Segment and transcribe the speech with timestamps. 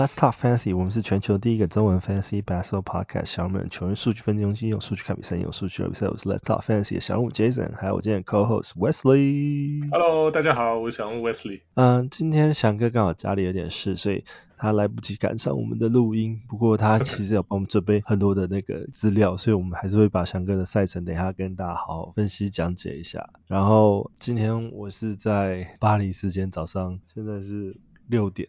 [0.00, 0.74] Let's talk fantasy.
[0.74, 3.26] 我们是全球第一个中文 fantasy basketball podcast。
[3.26, 6.06] 小人们球员数据分析中心用数据看比赛，用数据聊比赛。
[6.06, 9.86] 我是 Let's talk fantasy 的小人物 Jason，还有我今天的 co-host Wesley。
[9.90, 11.60] Hello，大家好，我是小五 Wesley。
[11.74, 14.24] 嗯，今天翔哥刚好家里有点事，所以
[14.56, 16.40] 他来不及赶上我们的录音。
[16.48, 23.28] 不过他其实有帮我们准备很多的那个资料，所以我们还是会把翔哥的赛程等一下跟大家好好分析讲解一下。
[23.46, 27.76] 然后今天我是在巴黎时间早上，现在是。
[28.10, 28.48] 六点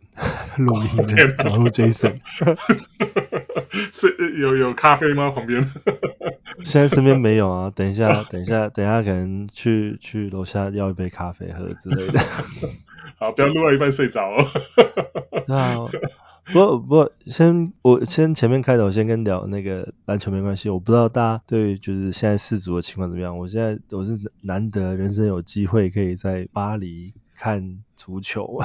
[0.58, 1.16] 录音的，
[1.46, 2.20] 然后 Jason，
[3.94, 5.30] 是有有咖啡吗？
[5.32, 5.66] 旁边？
[6.66, 12.20] 现在身边没有啊，等一下，等一下，等一下，可能去去楼下要一杯咖啡喝之类的。
[13.18, 14.46] 好，不要录到一半睡着哦。
[15.48, 15.88] 那
[16.54, 20.70] 不不，先我先前面开头，我先跟聊那个篮球没关系。
[20.70, 23.38] 我不知道大家对就是现在世足的情况怎么样。
[23.38, 28.60] 我现在我是难得人生有机会可以在巴黎看足球。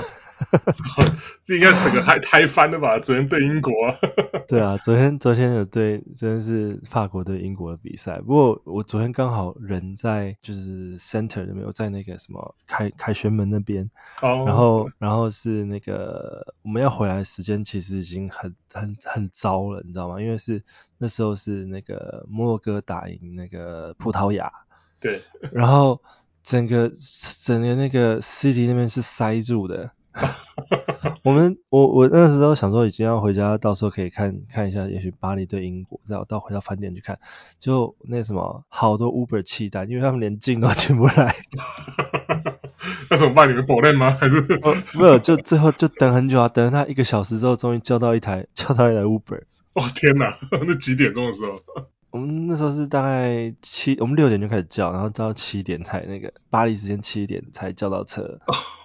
[1.48, 2.98] 应该整个嗨嗨翻了吧？
[2.98, 3.72] 昨天对英国，
[4.46, 8.18] 对啊，昨天昨天有对，真的是法国对英国的比赛。
[8.18, 14.46] 不过我昨天刚好人在就是 center 没有在那个什么凯凯旋门那边，oh.
[14.46, 20.20] 然后然后是那个我们要回来的时间其实已经很很很糟了，你知道吗？
[20.20, 20.62] 因为是
[20.98, 24.52] 那时候是那个摩洛哥打赢那个葡萄牙，
[25.00, 26.02] 对，然后
[26.46, 26.92] 整个
[27.42, 29.90] 整个那个 city 那边是塞住的。
[31.24, 37.18] 我们我我那时候想说已经要回家，到时候可以看看一下，也许巴黎对英国，再到回到饭店去看。
[37.58, 41.34] 就那什么，好多 Uber 弃单，因为他们连进都进不来。
[43.10, 43.50] 那怎么办？
[43.50, 44.12] 你们否认吗？
[44.12, 44.38] 还是？
[44.62, 49.42] 哦，没有，就最后就等很久啊，等了他一个小时之后，终于叫到一台叫到一台 Uber。
[49.72, 51.60] 哦天哪， 那几点钟的时候？
[52.16, 58.38] 我们那时候是大概七，我们六点就开始叫，然后到七点才那个巴黎时间七点才叫到车。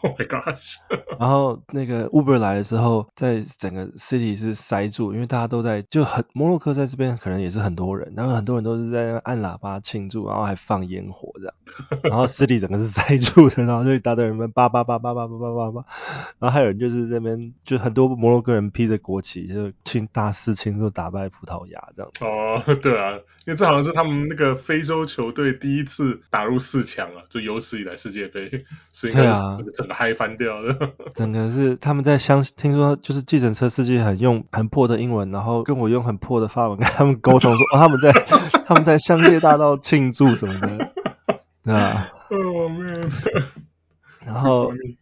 [0.03, 0.75] Oh my gosh！
[1.19, 11.53] 然后那个 Uber 来的时候，在整个 city 是塞住，因为大家都在就很摩洛哥在这边可能也是很多人，然后很多人都是在按喇叭庆祝，然后还放烟火这样，
[12.03, 15.85] 然后 city 整个是塞住的，然后就一大堆人们叭叭叭叭叭叭叭叭叭，
[16.39, 22.11] 然后还有人就是这边就很多摩洛哥人披着国旗就庆大肆庆祝打败葡萄牙这样。
[22.21, 23.19] 哦，oh, 对啊。
[23.45, 30.93] 因为这好像是他们那个非洲球队第一次打入四强啊，就有史以来世界杯，所以应该整个整个嗨翻掉了。
[31.15, 38.11] 整个是他们在相听说就是计程车司机很用很破的英文，然后跟我用很破的法文跟他们沟通说，哦，他们在
[38.65, 40.93] 他们在香榭大道庆祝什么的，
[41.63, 42.11] 对啊。
[42.29, 43.11] Oh man！
[44.25, 44.71] 然后。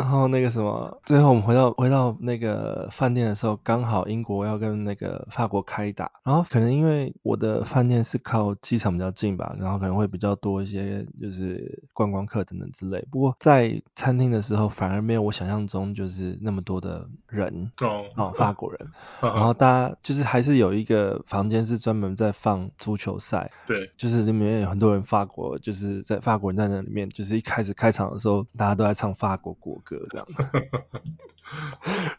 [0.00, 13.06] 然后那个什么，最后我们回到回到那个饭店的时候，刚好英国要跟那个法国开打，然后可能因为我的饭店是靠机场比较近吧，然后可能会比较多一些就是观光客等等之类。
[13.10, 18.88] 不过在餐厅的时候，反而没有我想象中就是那么多的人哦，哦，法国人。
[19.20, 29.89] 然后大家就是还是有一个房间是专门在放足球赛，对，就是里面有很多人法国就是在法国人在那里面，就是一开始开场的时候，大家都在唱法国国歌。
[29.90, 30.26] 歌这样，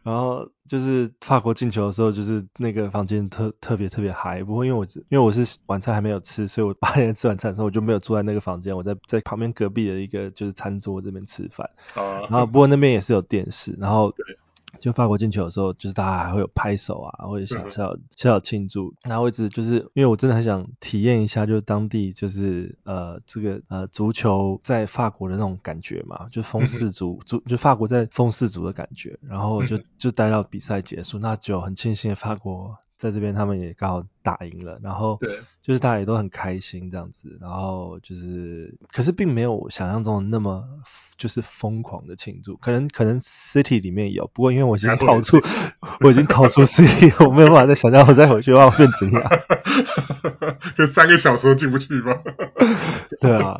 [0.04, 4.44] 然后就是法国进球的时候，就是那个房间特特别特别嗨。
[4.44, 11.70] 不过因为我是因为我是晚餐还没有吃，所以我八点吃晚餐的时候我就没有住在那个房间，我在在旁边隔壁的一个就是餐桌这边吃饭。
[11.96, 14.14] 然后不过那边也是有电视，然后。
[14.80, 18.94] 就法国进球的时候，就是大家还会有拍手啊，或者小小小小庆祝。
[19.04, 29.20] 然后一直就是因为我真的很想体验一下，就是当地就是呃这个呃足球在法国的那种感觉嘛，就风世足足就法国在风世足的感觉。
[29.28, 37.38] 然后就就待到比赛结束，那就很庆幸法国在这边他们也刚好打赢了，然后对，就是大家也都很开心这样子。
[37.42, 40.64] 然后就是可是并没有想象中的那么。
[41.18, 45.40] 就是疯狂的庆祝，可能可能 city 里面有，不过因为我已经逃出，
[46.00, 49.32] 我已经逃出 city，我没有办法再想象我再回去的话会变怎样。
[50.76, 52.24] 就三个小时都进不去吧？
[53.22, 53.60] 对啊。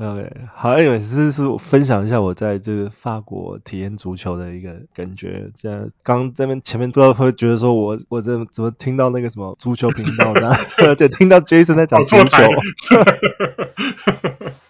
[0.00, 5.50] OK，好，，a y 是是分享一下我在这个法国体验足球的一个感觉。
[5.56, 10.50] 这样刚这边前面不知道会觉得说我我这怎么听到那个什么足球频道的，
[10.86, 12.42] 而且听到 Jason 在讲足球。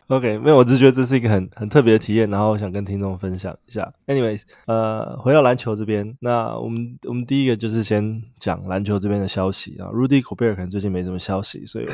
[0.08, 3.92] OK，没有，我只是觉得这是一个很很特别的体验，然后我想跟听众分享一下。
[4.06, 9.92] Anyways，呃，回到篮球这边，那我们我们第一个就是先讲篮球这边的消息啊。
[9.92, 11.88] Rudy Gobert 可能最近没什么消息，所以，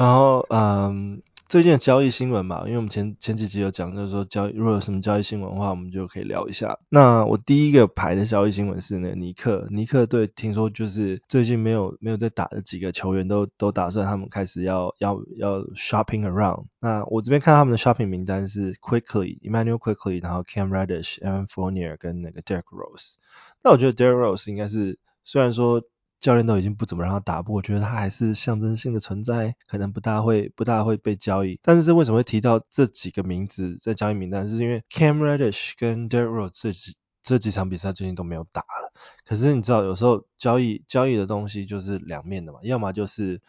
[0.00, 6.78] 然后嗯，最近的交易新闻嘛，因为我们前前几集有讲，就是说交易如果有什么交易新闻的话，我们就可以聊一下。
[6.88, 16.64] 那我第一个排的交易新闻是那个尼克，尼克队听说就是最近没有没有在打的几个球员都都打算他们开始要要要 shopping around。
[16.80, 23.16] 那我这边看他们的 shopping 名单是 Quickley、Immanuel Quickly，然后 Cam Reddish、Evan Fournier 跟那个 Derek Rose。
[23.62, 25.82] 那我觉得 Derek Rose 应该是虽然说。
[26.20, 31.58] 教练都已经不怎么让他打，不过我觉得他还是象征性的存在，可能不大会不大会被交易。
[31.62, 34.48] 但是这为什么会提到这几个名字在交易名单？
[34.48, 38.92] 是因为 Cam Reddish 跟 d e r r o s 这几这几场比赛最近都没有打了。
[39.24, 43.40] 可是你知道，有时候交易交易的东西就是两面的嘛，要么就是。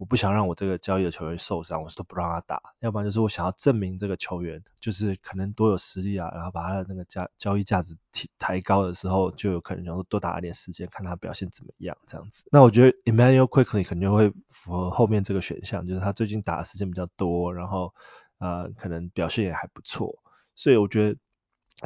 [0.00, 2.58] 我不想让我这个交易的球员受伤，我是都不让他打。
[2.78, 12.44] 要不然就是我想要证明这个球员就是可能多有实力啊，然后把他的那个价交易价值提抬高的时候，就有可能然后多打一点时间，看他表现怎么样这样子。
[12.50, 17.92] 那我觉得 Immanuel Quickly 肯定会符合后面这个选项，就是他最近打的时间比较多，然后
[18.38, 20.18] 呃可能表现也还不错，
[20.54, 21.18] 所以我觉得。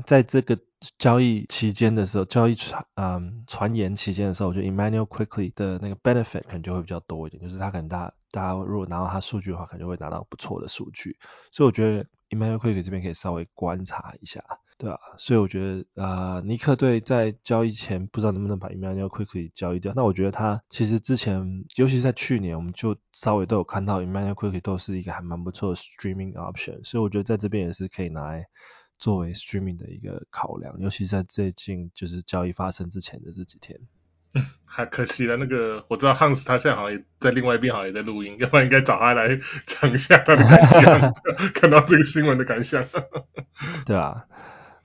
[0.05, 0.59] 在这个
[0.99, 11.17] 交易期间的时候，交易传嗯传言期间的时候，我觉得 Immanuel Quickly 的那个 benefit 可能就会比较多一点，就是他可能大家大家如果拿到他数据的话，可能就会拿到不错的数据，
[11.53, 14.43] 所以我觉得 Immanuel Quickly 这边可以稍微观察一下，
[14.79, 28.49] 对啊，所以我觉得呃尼克队在交易前不知道能不能把 Immanuel Quickly 交易掉，那我觉得他其实之前尤其是在去年，我们就稍微都有看到 Immanuel Quickly 都是一个还蛮不错的 streaming option，所以我觉得在这边也是可以拿来。
[28.99, 33.81] 作为 streaming 的一个考量，尤其在最近就是交易发生之前的这几天。
[34.35, 41.15] 嗯， 还可惜了，那个我知道 Hans 他现在好像也在另外一边，好像也在录音，要不然应该找他来讲一下他的感想，
[41.55, 42.85] 看到这个新闻的感想。
[43.87, 44.25] 对啊，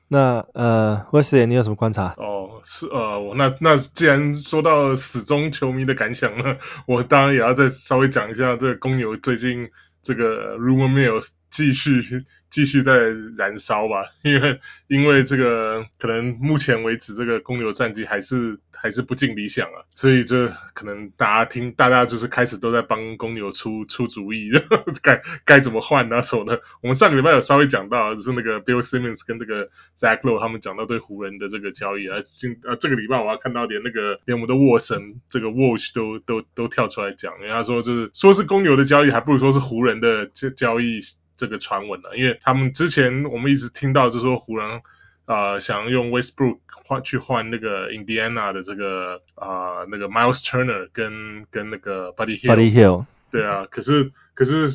[0.07, 2.13] 那呃，Wesley 你有什么观察？
[2.17, 9.71] 哦，是呃，我那那既然说到死忠球迷的感想呢，我当然也要再稍微讲一下这个公牛最近
[10.03, 12.25] 这个 rumor mill 继续。
[12.51, 12.97] 继续在
[13.37, 24.49] 燃烧吧， 因为因为这个可能目前为止这个公牛战绩还是还是不尽理想啊，所以这可能大家听大家就是开始都在帮公牛出出主意，
[25.03, 26.57] 该该怎么换那时候呢？
[26.81, 41.01] 我们上个礼拜有稍微讲到，就是那个 Bill Simmons 跟这个 Zach Lowe 他们讲到对湖人的这个交易啊，今啊这个礼拜我要看到连那个连我们的沃神这个 Watch 都都都跳出来讲，因为他说就是说是公牛的交易，还不如说是湖人的交交易。
[41.39, 44.81] 这个传闻了，因为他们之前我们一直听到，就是说湖人
[45.23, 52.41] 啊、呃、想要用 Westbrook 换去换那个 Indiana 的这个啊、呃、那个 Miles Turner 跟跟那个 Buddy。
[52.41, 53.05] Buddy Hield。
[53.31, 54.67] 对啊，可是可是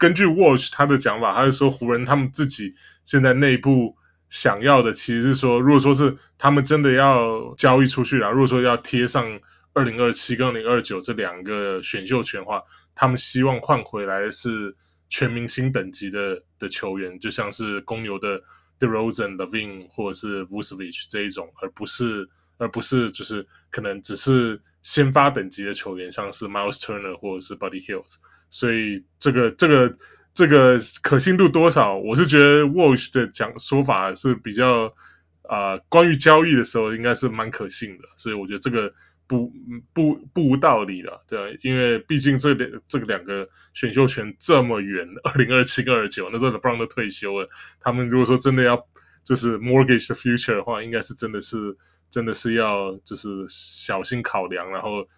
[0.00, 2.74] 根据 Watch 他的讲法，他是说湖人他们自己
[3.04, 3.96] 现在内部
[4.28, 9.38] 想要的，其实是说，如果说是他们真的要交易出去了，如果说要贴上
[9.72, 12.64] 二零二七跟二零二九这两个选秀权的话，
[12.96, 14.74] 他们希望换回来的是。
[15.12, 18.40] 全明星等级的的球员，就像是公牛的
[18.80, 28.06] DeRozan、LaVine 或者是 Vucevic 这一种，而不是而不是就是可能只是先发等级的球员，像是 Miles Turner 或者是 Buddy Hield。
[28.48, 29.98] 所以这个这个
[30.32, 31.98] 这个可信度多少？
[31.98, 34.94] 我是觉得 Walsh 的讲说法是比较
[35.42, 38.94] 啊、关于交易的时候应该是蛮可信的，所以我觉得这个。
[39.32, 39.50] 不
[39.94, 47.48] 不不无道理的，对啊，因为毕竟这两这个两个选秀权这么远，二零二七跟二九，那时候 LeBron 都退休了，
[47.80, 48.86] 他们如果说真的要
[49.24, 51.78] 就是 mortgage the future 的话，应该是真的是
[52.10, 55.08] 真的是要就是小心考量，然后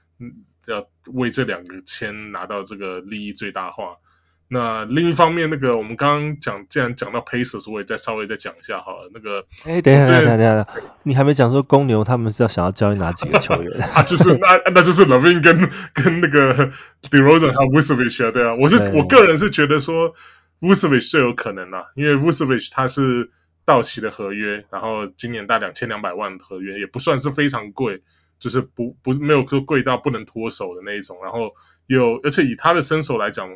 [0.67, 3.97] 要为这两个签拿到这个利益最大化。
[4.55, 9.11] 那另一方面，那个我们刚刚讲，既然讲到 Pacers，我也再稍微再讲一下好了。
[9.13, 10.67] 那个，哎，等一下，等一下，等一下，
[11.03, 13.83] 你还没讲说公牛他们是要想要交易哪几个球员？
[13.95, 16.71] 啊，就是那那就是 LaVine 跟跟那个
[17.11, 20.15] DeRozan 还有 Vucevic 啊，对啊，我是我个人是觉得说
[20.61, 23.31] Vucevic 是有可能啊，因为 Vucevic 他是
[23.65, 28.03] 到期的合约，然后今年大两千两百万合约，也不算是非常贵，
[28.39, 31.51] 就是不不没有说贵到不能脱手的那一种，然后
[31.89, 33.49] 有而且以他的身手来讲。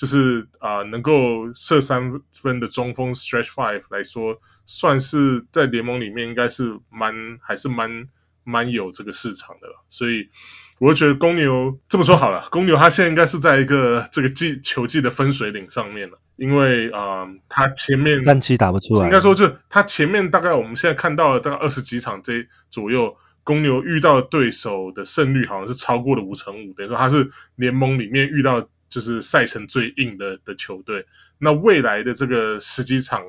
[0.00, 8.08] 就是啊、呃，能够射三分的中锋 stretch five 来说，算是在联盟里面应该是蛮还是蛮
[8.42, 9.84] 蛮有这个市场的了。
[9.90, 10.30] 所以
[10.78, 28.66] 我觉得公牛这么说好了，公牛他现在应该是在一个这个季球季的分水岭上面了，因为啊、呃，他前面战绩打不出来，应该说就是他前面大概我们现在看到了大概二十几场这左右，公牛遇到对手的胜率好像是超过了五成五，等于说他是联盟里面遇到。
[28.90, 31.06] 就是赛程最硬的的球队，
[31.38, 33.22] 那未来的这个十几场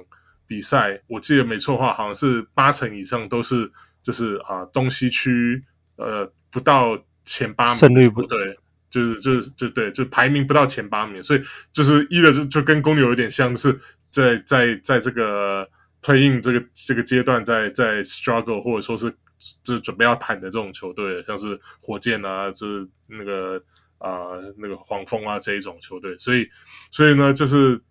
[0.47, 3.71] 比赛，我记得没错的话，好像是八成以上都是
[4.03, 5.63] 就是啊东西区
[5.95, 8.57] 呃不到前八名，胜率不对
[8.89, 11.41] 就是就是就对，就排名不到前八名，所以
[11.71, 15.69] 就是一的就就跟公牛有点像，是在在在这个
[16.01, 19.15] playing 这个这个阶段在在 struggle 或者说是
[19.63, 23.63] 就是准备要谈的这种球队，像是火箭啊，就是那个
[24.01, 26.49] 啊、那个黄蜂啊这一种球队，所以
[26.91, 27.81] 所以呢就是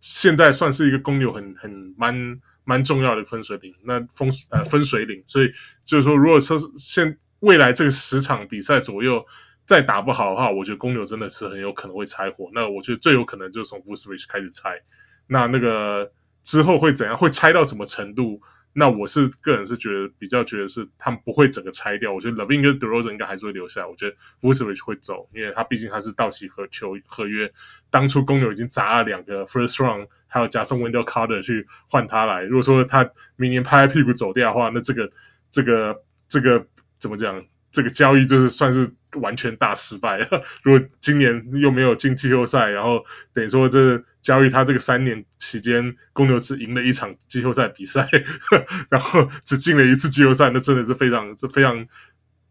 [0.00, 5.52] 现在算是一个公牛很很蛮蛮重要的分水岭，那分呃分水岭，所以
[5.84, 9.24] 就是说如果说现未来这个十场比赛左右。
[9.66, 12.50] 再打不好的话，我觉得公牛真的是很有可能会拆伙。
[12.52, 14.82] 那我觉得最有可能就是从 Vucevic 开始拆。
[15.26, 17.16] 那那个之后会怎样？
[17.16, 18.42] 会拆到什么程度？
[18.76, 22.12] 那我是个人是觉得比较觉得是他们不会整个拆掉。
[22.12, 23.86] 我觉得 LaVine 跟 DeRozan 应该还是会留下来。
[23.86, 27.52] 我觉得 Vucevic 会走，因为他毕竟他是到期和球合约。
[27.90, 32.42] 当初公牛已经砸了两个 First Round，还有加上 Window Carter 去换他来。
[32.42, 35.10] 如果说他明年拍拍屁股走掉的话，那这个
[35.50, 36.66] 这个这个
[36.98, 37.46] 怎么讲？
[37.74, 40.18] 这个交易就是算是完全大失败。
[40.62, 48.08] 如果今年又没有进季后赛，然后等于说这交易他这个三年期间，公牛只赢了一场季后赛比赛，
[48.90, 51.88] 然后只进了一次季后赛，那真的是非常是非常，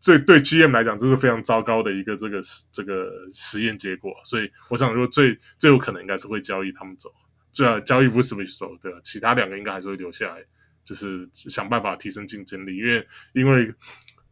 [0.05, 2.41] 对对 GM 来讲，这是非常糟糕的一个这个
[2.73, 4.15] 这个实验结果。
[4.25, 7.13] 所以我想说最最有可能应该是会交易他们走，
[7.53, 8.99] 最好交易不是威少，对吧？
[9.05, 10.43] 其他两个应该还是会留下来，
[10.83, 13.73] 就是想办法提升竞争力，因为因为。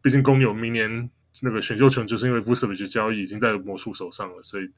[0.02, 4.70] 毕竟公牛明年那个选秀权就是因为 Vucevic 交易已经在魔术手上了，所以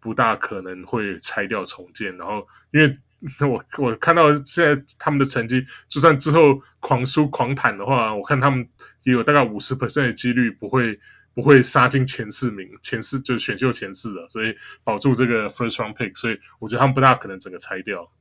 [0.00, 2.16] 不大可能会拆掉重建。
[2.18, 2.98] 然后因为
[3.48, 8.68] 我我看到现在他们的成绩，就算之后狂输狂坦的话，我看他们
[9.02, 11.00] 也有大概五十%的几率不会
[11.34, 16.16] 不会杀进前四名，前四就是选秀前四的，所以保住这个 first round pick。
[16.18, 18.12] 所以我觉得他们不大可能整个拆掉。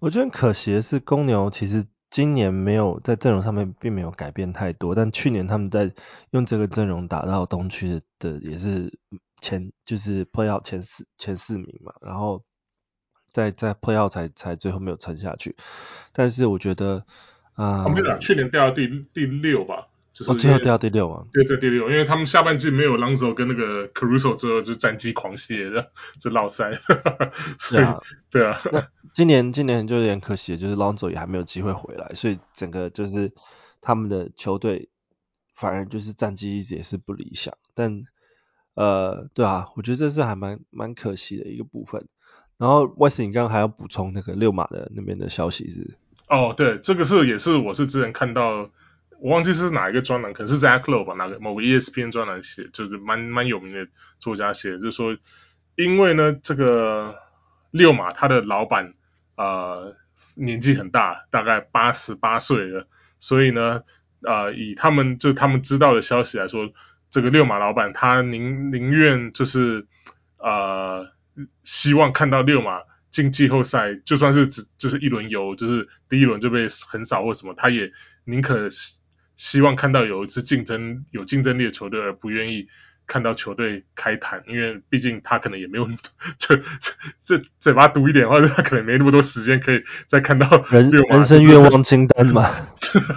[0.00, 1.86] 我觉得可惜的是公牛其实。
[2.16, 5.92] 今年没有在阵容上面并没有改变太多，但去年他们在
[6.30, 8.98] 用这个阵容打到东区的也是
[9.42, 12.42] 前就是 playoff 前四前四名嘛，然后
[13.30, 15.56] 在在 playoff 才才最后没有撑下去。
[16.14, 17.04] 但是我觉得
[17.52, 19.88] 啊，没有，去年掉到第第六吧。
[20.16, 21.26] 就是、哦，最后掉到第六啊？
[21.30, 26.70] 对对第六，因为他们下半季没有 Lonzo 跟那个 Caruso 之后就战绩狂泻的，就落赛。
[27.68, 28.58] 对啊，对啊。
[28.72, 33.34] 那今年今年就有点可惜，就是 Lonzo 也还没有机会回来，所以整个就是
[33.82, 34.88] 他们的球队
[35.54, 37.52] 反而就是战绩一直也是不理想。
[37.74, 38.04] 但
[38.72, 42.08] 呃，对啊，我觉得这是还蛮蛮可惜的一个部分。
[42.56, 45.98] 然后 Wes，你刚刚还要补充那个六马的那边的消息是？
[46.30, 48.70] 哦，对，这个是也是我是之前看到。
[49.20, 55.16] 我忘记是哪一个专栏，可能是 Zach Lowe 吧，哪个某个 ESPN 专栏写，就是蛮蛮有名的作家写，就是说，
[55.74, 57.16] 因为呢，这个
[57.70, 58.94] 六马他的老板
[59.36, 59.96] 呃
[60.34, 62.86] 年纪很大，大概八十八岁了，
[63.18, 63.84] 所以呢，
[64.20, 66.70] 呃，以他们就他们知道的消息来说，
[67.08, 69.86] 这个六马老板他宁宁愿就是
[70.38, 71.10] 呃
[71.64, 77.92] 希望看到六马进季后赛，就算是只就是一轮游，就是第一轮就被横扫或什么，他也
[78.24, 78.68] 宁可。
[79.36, 82.68] 希望看到有一支竞争有竞争力的球队，而不愿意
[83.06, 85.88] 看到球队开坛，因为毕竟他可能也没有
[86.38, 86.60] 这
[87.20, 92.50] 这嘴巴毒一点的话，他可能没那么多时间可以再看到人人生愿望清单嘛。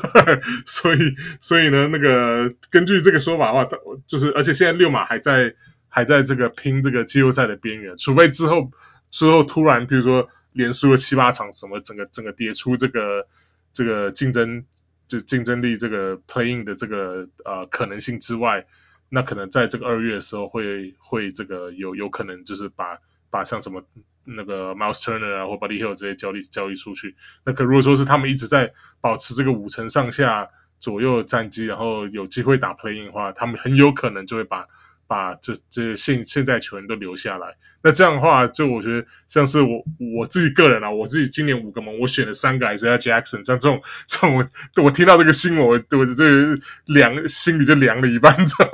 [0.66, 3.66] 所以所以呢，那个根据这个说法的话，
[4.06, 5.56] 就是而且现在六马还在
[5.88, 8.72] 还在这个拼这个季后赛的边缘，除非之后
[9.10, 13.26] 之后突然比如说连输了七八场，什么整个整个跌出这个
[13.72, 14.66] 这个竞争。
[15.10, 18.66] 就竞争力这个 playing 的这个呃可能性之外，
[19.10, 23.00] 那可能在这个二月的时候会会这个有有可能就是把
[23.30, 23.84] 把像什么
[24.24, 27.18] 那个 Miles Turner 啊或 Buddy Hill 这些交易交易出去。
[27.44, 30.50] 那可如果说是他们一直在保持这个五成上下
[30.80, 34.68] 左右的战绩，然后有机会打 playing 的话，他们很有可能就会把。
[35.10, 48.70] 把这这现现在球员都留下来，那这样的话，就我觉得像是我我自己个人啊，我自己今年五个盟，我选了三个 Isaiah Jackson，像这种这种我我听到这个新闻，我我这凉心里就凉了一半， 知道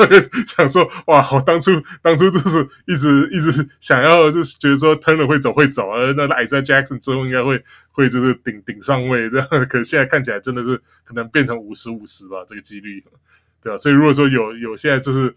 [0.46, 13.06] 想说哇，我当初当初就是一直一直想要就是觉得说 Turner 会走会走，而那 Isaiah Jackson 之后应该会会就是顶顶上位这样，可是现在看起来真的是可能变成五十五十吧，这个几率，
[13.64, 13.78] 对吧？
[13.78, 15.34] 所以如果说有有现在就是。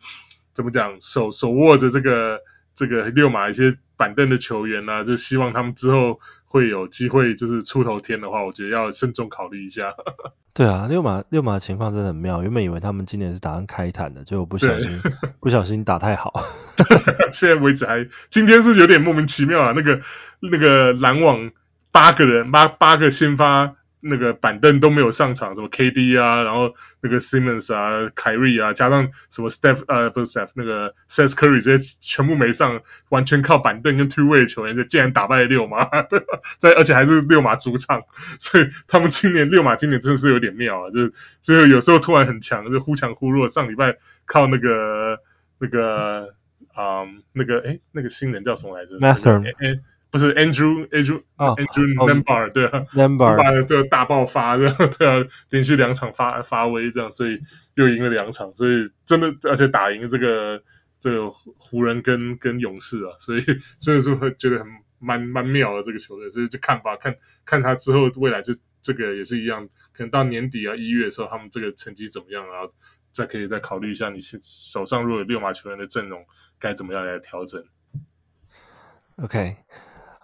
[0.59, 1.01] 怎么讲？
[1.01, 2.41] 手手握着这个
[2.75, 9.95] 这个六马一些板凳的球员呢、啊，就希望他们之后会有机会，就是出头天的话，我觉得要慎重考虑一下。
[10.55, 12.43] 对啊，六马六马的情况真的很妙。
[12.43, 14.91] 原本以为他们今年是打算开坦的，结果不小心
[15.39, 16.33] 不小心打太好。
[17.31, 19.73] 现在为止还今天是有点莫名其妙啊。
[19.77, 20.01] 那个
[20.41, 21.53] 那个篮网
[21.93, 36.41] 八个人八八个先发那个板凳都没有上场，什么 KD 啊，然后那个 Simmons 啊、凯瑞啊，加上什么 Steph 呃不是 Steph 那个 Seth Curry 这些全部没上，完全靠板凳跟 two way 球员，就竟然打败了六马， 对吧？
[36.59, 38.03] 在而且还是六马主场，
[38.39, 41.13] 所以他们今年六马今年真的是有点妙啊，就是
[41.43, 43.49] 所以有时候突然很强，就忽强忽弱。
[43.49, 45.19] 上礼拜靠那个
[45.59, 46.35] 那个
[46.73, 57.41] 啊、嗯、那个哎那个新人叫什么来着？Mathurin 不是 Andrew Andrew、oh, Andrew Nembhard、oh, 对啊，Nembhard 这个大爆发这样 对啊，连续两场发发威这样，所以
[57.75, 60.63] 又赢了两场，所以真的而且打赢这个
[60.99, 63.45] 这个湖人跟跟勇士啊，所以
[63.81, 64.67] 真的是会觉得很
[64.99, 72.73] 蛮蛮妙的这个球队，所以就看吧，看看他之后未来这这个也是一样，可能到年底啊一月的时候他们这个成绩怎么样，然后
[73.13, 76.25] 再可以再考虑一下你是手上如果有六马球员的阵容
[76.59, 77.63] 该怎么样来调整。
[79.17, 79.57] OK。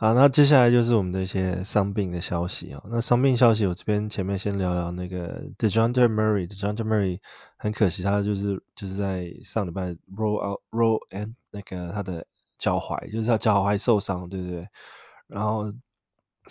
[0.04, 2.82] 好，那接下来就是我们的一些伤病的消息啊。
[2.90, 7.20] 那伤病消息，我这边前面先聊聊那个 Dejounte Murray，Dejounte Murray
[7.56, 12.26] 很可惜，他就是就是在上礼拜 roll out roll and 那个他的
[12.58, 14.68] 脚踝，就是他脚踝受伤，对不对？
[15.26, 15.72] 然后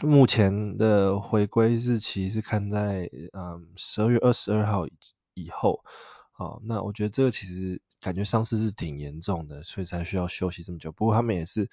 [0.02, 4.88] 目前的回归日期是看在嗯十二月二十二号
[5.36, 5.84] 以后。
[6.32, 10.92] 好，那我觉得这个其实感觉伤势是挺严重的，所以才需要休息这么久。
[10.92, 11.70] 不过他们也是。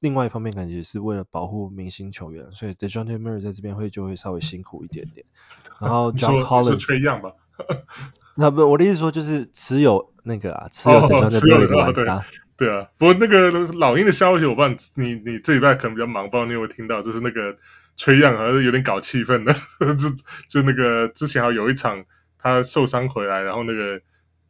[0.00, 5.24] 另外一方面，感觉是为了保护明星球员，所以 Dejounte Murray 在这边会就会稍微辛苦一点点。
[5.80, 7.32] 然后 John Collins 缺样吧？
[8.36, 12.24] 那不，我的意思说就是持有那个啊，持有 Dejounte Murray 的 玩家。
[12.56, 17.56] 对啊，不过那个老鹰的消息，我不知道你你这礼拜可能比较忙，不知道你有没有听到，就是那个
[17.96, 19.54] 崔样好像是有点搞气氛的，
[19.96, 20.10] 就
[20.48, 22.04] 就那个之前好像有一场
[22.38, 24.02] 他受伤回来，然后那个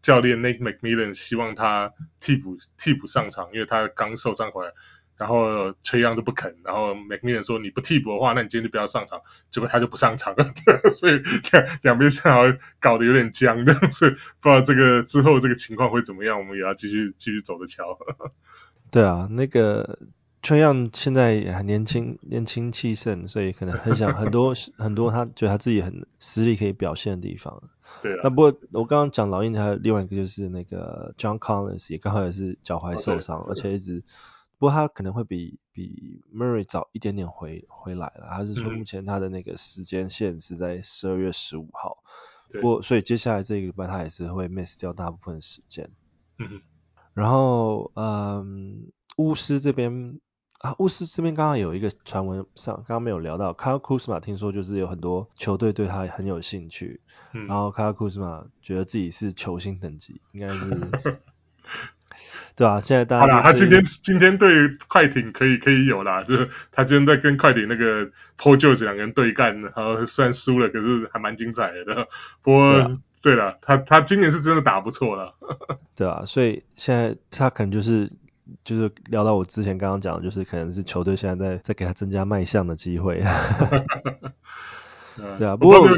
[0.02, 4.72] 教练 Nate McMillan 希望他替补替补上场，因为他刚受伤回来。
[5.16, 9.20] 然后崔杨就不肯，然后 McMillan 说，你不替补的话，那你今天就不要上场。
[9.48, 10.52] 结果他就不上场了，
[10.90, 12.40] 所以两两边正好
[12.80, 17.96] 搞得有点僵的，所以不知道这个之后这个情况会怎么样，我们也要继续继续走着瞧。
[18.90, 20.00] 对啊，那个
[20.42, 27.62] 崔杨现在也很年轻，年轻气盛，所以可能很想很多很多他觉得他自己很实力可以表现的地方。
[28.02, 28.20] 对啊。
[28.24, 34.02] 那不过我刚刚讲老鹰还有另外一个就是那个 John Collins 也刚好也是脚踝受伤，哦、而且一直。
[34.64, 41.98] 不过他可能会比比 Murray 早一点点回回来了，他是说目前他的那个时间线是在十二月十五号，
[42.50, 45.90] 不过所以接下来这个礼拜他也是会 miss 掉大部分时间。
[46.38, 46.62] 嗯，
[47.12, 50.18] 然后嗯，巫师这边
[50.60, 57.02] 啊，巫师这边刚刚有一个传闻上，刚刚没有聊到，Kyle Kuzma 听说就是有很多球队对他很有兴趣，
[57.34, 61.20] 嗯、然后 Kyle Kuzma 觉得自己是球星等级，应该是。
[62.56, 64.48] 对啊，现在大家好啦，他今天今天对
[64.86, 68.06] 快艇可以可以有啦，就是他今天在跟快艇那个
[68.38, 72.06] Paul George 两个人对干，然后虽然输了，可是还蛮精彩的。
[72.42, 75.34] 不过对了，他他今年是真的打不错了。
[75.96, 78.12] 对啊，所以现在他可能就是
[78.62, 83.20] 就是聊到我之前刚刚讲的，就是可能是球队现在在在给他增加卖相的机会。
[85.38, 85.88] 对啊，不过。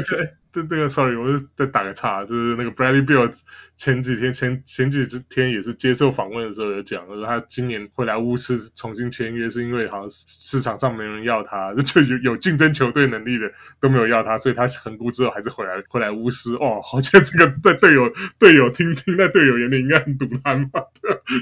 [0.57, 3.31] 这这个，sorry，我是再打个岔，就是那个 Bradley Beal
[3.75, 16.55] 前几天前前几天也是接受访问的时候有讲，说他今年会来巫师重新签约，是因为好像市场上没人要他， 就有有竞争球队能力的都没有要他，所以他横估之后还是回来回来巫师。
[16.55, 20.85] 哦，好像这个在队友队友听听在队友眼里应该很赌烂吧？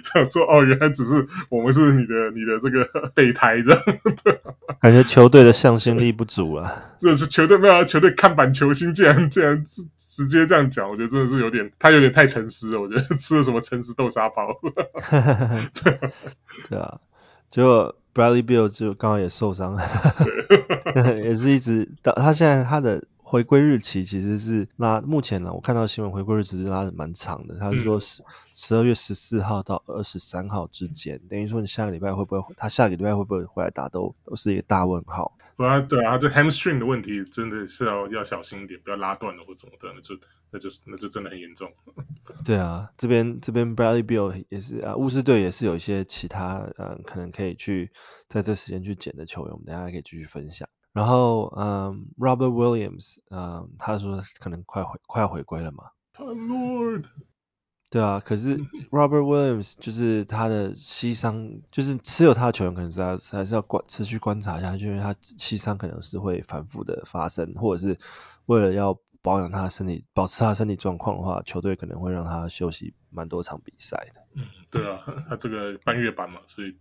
[0.04, 3.82] 想说哦，原来只是我们是你的你的这个备胎这样，
[4.24, 4.40] 对，
[4.82, 6.84] 感觉球队的向心力不足啊。
[7.00, 8.94] 这是球队没有球队看板球星。
[8.94, 12.82] 竟然竟然直直接这样讲，我觉得真的是有点，他有点太诚实了。
[12.82, 14.60] 我觉得吃了什么诚实豆沙包。
[16.70, 17.00] 对啊，
[17.50, 19.84] 结果 Bradley Bill 就刚好也受伤了，
[21.22, 35.36] 也是一直到他现在他的回归日期其实是拉目前呢，我看到新闻回归日期是拉的蛮长的，他是说十十二月十四号到二十三号之间，等于说你下个礼拜会不会他下个礼拜会不会回来打都都是一个大问号。
[35.58, 40.16] 不啊，对啊，这 hamstring 的问题真的是要要小心一点，不要拉断了或怎么的，那就
[40.52, 41.72] 那就那就真的很严重。
[42.46, 47.92] 对啊，这边这边 Bradley Beal 也是啊，巫师队也是有一些其他嗯，可能可以去
[48.28, 50.70] 在这时间去捡的球员，我们等下可以继续分享。
[50.96, 55.90] 然后嗯，Robert Williams，嗯，他说可能快回快要回归了嘛。
[56.18, 57.04] Lord。
[57.92, 58.58] 对啊，可是
[58.92, 68.00] Robert Williams 就是他的膝伤，就是持有他的球员可能是要还是要观持续观察一下，就因为他膝伤可能是会反复的发生，或者是
[68.46, 74.22] 为了要保养他的身体，保持他的身体状况的话，球队可能会让他休息蛮多场比赛的。
[74.36, 76.76] 嗯，对啊， 他这个半月板嘛，所以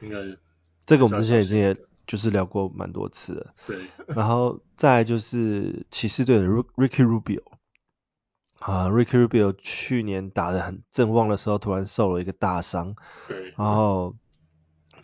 [0.00, 0.36] 应该
[0.84, 3.54] 这个我们之前已经也就是聊过蛮多次了。
[3.66, 3.78] 对，
[4.14, 7.42] 然后再来就是骑士队的 Ricky Rubio
[8.60, 12.94] 啊，Ricky Rubio 去年打得很正旺的时候，突然受了一个大伤。
[13.28, 14.14] 对，然后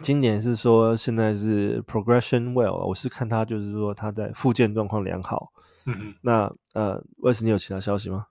[0.01, 5.53] 今年是说现在是 progression well，我是看他就是说他在复健状况良好。
[5.87, 8.27] 嗯哼，那呃，威斯你有其他消息吗？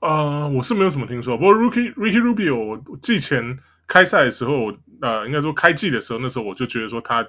[0.00, 1.36] 啊、呃，我是没有什么听说。
[1.36, 7.28] 不过 Ricky Ricky Rubio，我季前开赛的时候，呃，应该说开季的时候，那时候我就觉得说他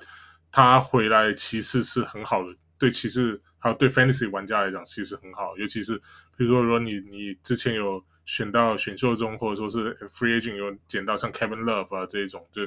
[0.52, 5.58] 他回来骑士是很好的，对骑士还有对 Fantasy 玩家来讲，其实很好。
[5.58, 5.98] 尤其是
[6.38, 12.64] 比如说，如果你你之前有选到选秀中，或者说是 Free Agent 有捡到像 Kevin Love 啊这一种，就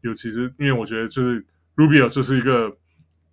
[0.00, 1.44] 尤其是因为我觉得就是
[1.76, 2.76] Rubio 就是一个。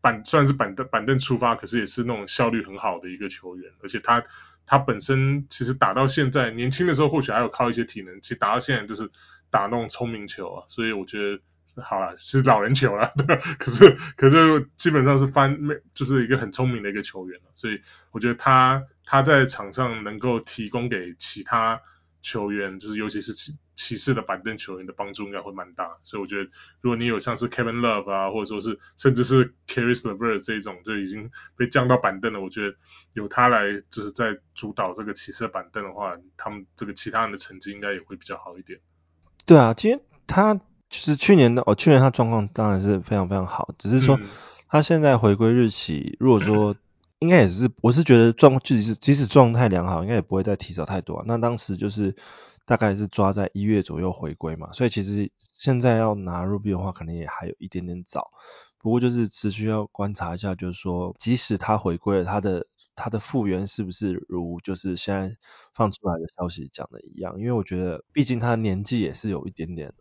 [0.04, 4.24] 板算是板凳板凳出发，可是也是那种效率很好的一个球员，而且他
[4.66, 9.12] 他本身其实打到现在，年轻的时候或许还有靠一些体能，其实打到现在就是
[9.52, 11.40] 打那种聪明球啊，所以我觉得
[11.76, 13.14] 好了是老人球了，
[13.60, 15.58] 可是可是基本上是翻
[15.94, 17.82] 就是一个很聪明的一个球员了，所以
[18.12, 21.82] 我觉得他他在场上能够提供给其他。
[22.24, 32.78] 球员就是，尤其是骑骑士的板凳球员的帮助应该会蛮大，所以我觉得如果你有像是 Kevin Love 啊，或者说是甚至是 Caris LeVert 这种就已经被降到板凳了，我觉得
[33.14, 38.82] 有他来就是在主导这个骑士的板凳的话，他们这个其他人的成绩应该也会比较好一点。
[39.48, 44.20] 对啊，其实他其实去年的哦，去年他状况当然是非常非常好，只是说
[44.68, 46.76] 他现在回归日期，如果说。
[47.24, 51.24] 应该也是，我是觉得状即使即使状态良好，应该也不会再提早太多啊。
[51.28, 52.16] 那当时就是
[52.66, 58.32] 大概是抓在一月左右回归嘛，所以其实现在要拿 Rubio 的话，可能也还有一点点早。
[58.80, 65.38] 不过就是持续要观察一下，就是说即使他回归了，他的他的复原是不是如就是现在
[65.76, 67.36] 放出来的消息讲的一样？
[67.38, 69.94] 因为我觉得毕竟他年纪也是有一点点，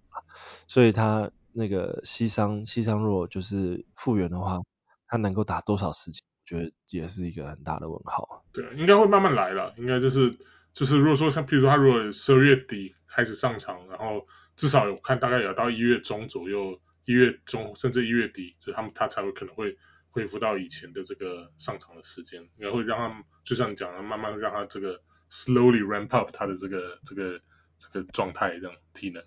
[0.66, 4.60] 所以他那个膝伤膝伤若就是复原的话，
[5.06, 6.20] 他能够打多少时间？
[6.24, 8.44] 我觉得也是一个很大的问号。
[8.52, 9.72] 对，应该会慢慢来了。
[9.76, 10.36] 应该就是
[10.72, 19.78] 就是，如果说像譬如说他如果十二月底开始上场，然后至少有看大概也要到一月中左右，一月中甚至一月底，就他们他才会可能会
[20.10, 27.40] 恢复到以前的这个上场的时间，应该会让他们就像你讲的，慢慢让他这个 slowly ramp up 他的这个这个
[27.78, 29.22] 这个状态这样体能。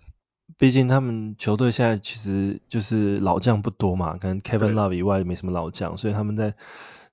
[0.58, 6.54] 毕竟他们球队现在其实就是老将不多嘛，可能 Kevin Love 以外没什么老将，所以他们在。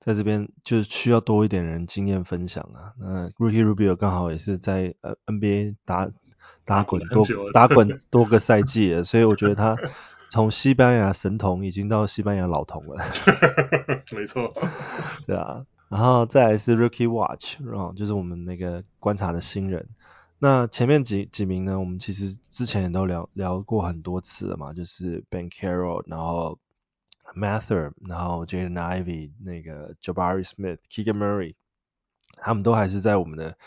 [0.04, 2.94] 在这边就需要多一点人经验分享啊。
[3.00, 6.10] 那 Ricky Rubio 刚好也是在呃 NBA 打
[6.66, 9.78] 打滚多打滚多个赛季了，所以我觉得他
[10.32, 13.06] 从西班牙神童已经到西班牙老童了。
[14.18, 14.52] 没错，
[15.28, 15.68] 对啊。
[15.90, 19.88] 然后再来是 Rookie Watch，然后就是我们那个观察的新人。
[20.42, 21.80] 那前面几几名呢？
[21.80, 26.60] 我们其实之前也都聊聊过很多次了嘛，就是 Ben Carroll，然后。
[27.34, 31.54] Mather，然后 Jaden Ivey，那个 Jabari Smith，Keegan Murray，
[32.36, 33.58] 他们都还是在我们的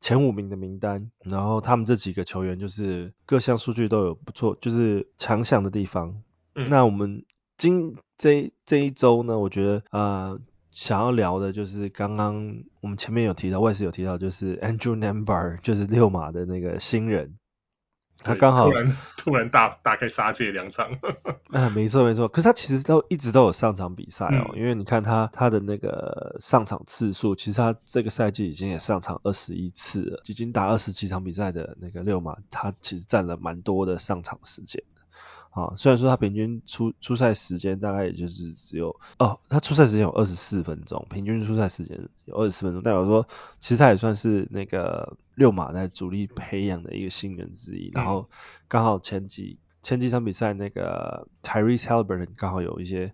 [0.00, 1.04] 前五名的名单。
[1.20, 6.20] 然后他们这几个球员就是各项数据都有不错，就是强项的地方。
[6.56, 7.24] 嗯、那我们
[7.56, 10.40] 今这这一周呢，我觉得呃
[10.72, 17.36] 想要聊的就是刚刚我们前面有提到，我也是有提到，就是 Andrew Nembhard，就是六马的那个新人。
[18.24, 20.88] 他刚好突然突然大大开杀戒两场，
[21.50, 34.84] 啊，没错没错，可是他其实都一直都有上场比赛哦，嗯、因为你看他他的那个上场次数，其实他这个赛季已经也上场二十一次了，已经打二十几场比赛的那个六马，他其实占了蛮多的上场时间。
[35.52, 43.28] 啊，虽然说他平均出出赛时间大概也就是只有哦，他出赛时间有二十四分钟，平均出赛时间有二十四分钟，代表说
[43.60, 47.90] 其实他也算是那个六马在主力培养的一个新人之一。
[47.92, 48.30] 然后
[48.66, 53.12] 刚好前几前几场比赛那个 Tyrese Haliburton 刚好有一些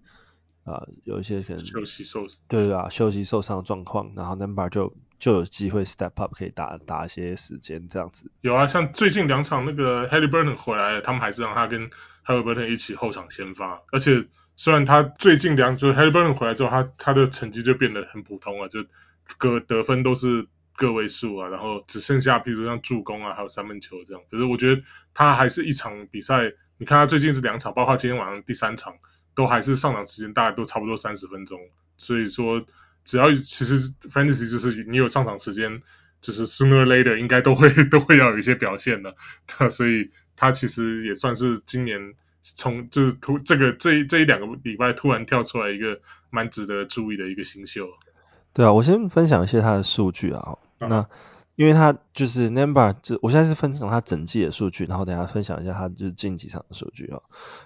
[0.62, 8.30] 啊、呃、有一些可能休息受伤，对啊，休息受伤的状况，然后 Nembhard 就就有机会 step up 可以打打一些时间这样子。
[8.40, 11.90] 有啊，像最近两场那个 Haliburton 回来，他们还是让他跟
[12.24, 14.26] Haliburton 一起后场先发，而且
[14.56, 18.84] 虽然他最近两组 Haliburton 回来之后，他他的成绩就变得很普通了，就
[19.38, 24.22] 个得分都是个位数啊，然后只剩下比如像助攻啊，还有三分球这样。
[24.30, 24.82] 可是我觉得
[25.14, 28.94] 他还是一场比赛，你看他最近是两场，包括今天晚上第三场，
[29.34, 31.58] 都还是上场时间大概都差不多三十分钟。
[31.96, 32.64] 所以说，
[33.08, 35.82] 只要其实 Fantasy 就是你有上场时间，
[36.20, 39.14] 就是 sooner or later 应该都会 都会要有一些表现的，
[39.70, 40.10] 所以。
[40.40, 47.88] 他其实也算是今年从就是突这个这一这一两个礼拜突然跳出来一个蛮值得注意的一个新秀。
[48.54, 50.54] 对啊，我先分享一些他的数据啊。
[50.78, 51.06] Uh huh.
[51.58, 57.24] 因为他就是 number，就我现在是分享他整季的数据，然后等下分享一下他就是近几场的数据哦。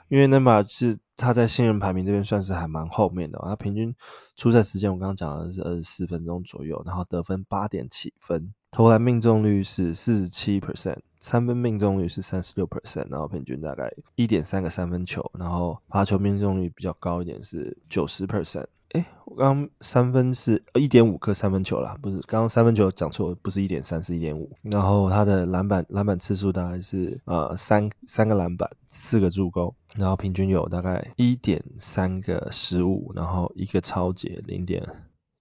[0.09, 3.94] 因为 number 是他在新人排名这边算是还蛮后面的，他平均
[4.35, 18.68] 出赛时间我刚刚讲的是二十四分钟左右，然后得分八点七分，投篮命中率是四十七 percent，三分命中率是三十六 percent，然后平均大概一点三个三分球，然后罚球命中率比较高一点是九十 percent。
[18.92, 24.50] 诶，我刚三分是一点五颗三分球啦，不是，刚刚三分球讲错，不是一点三，是一点五。
[24.61, 34.87] 然后他的篮板篮板次数大概是呃三三个篮板，四个助攻，然后平均有大概一点三个失误，然后一个抄截，零点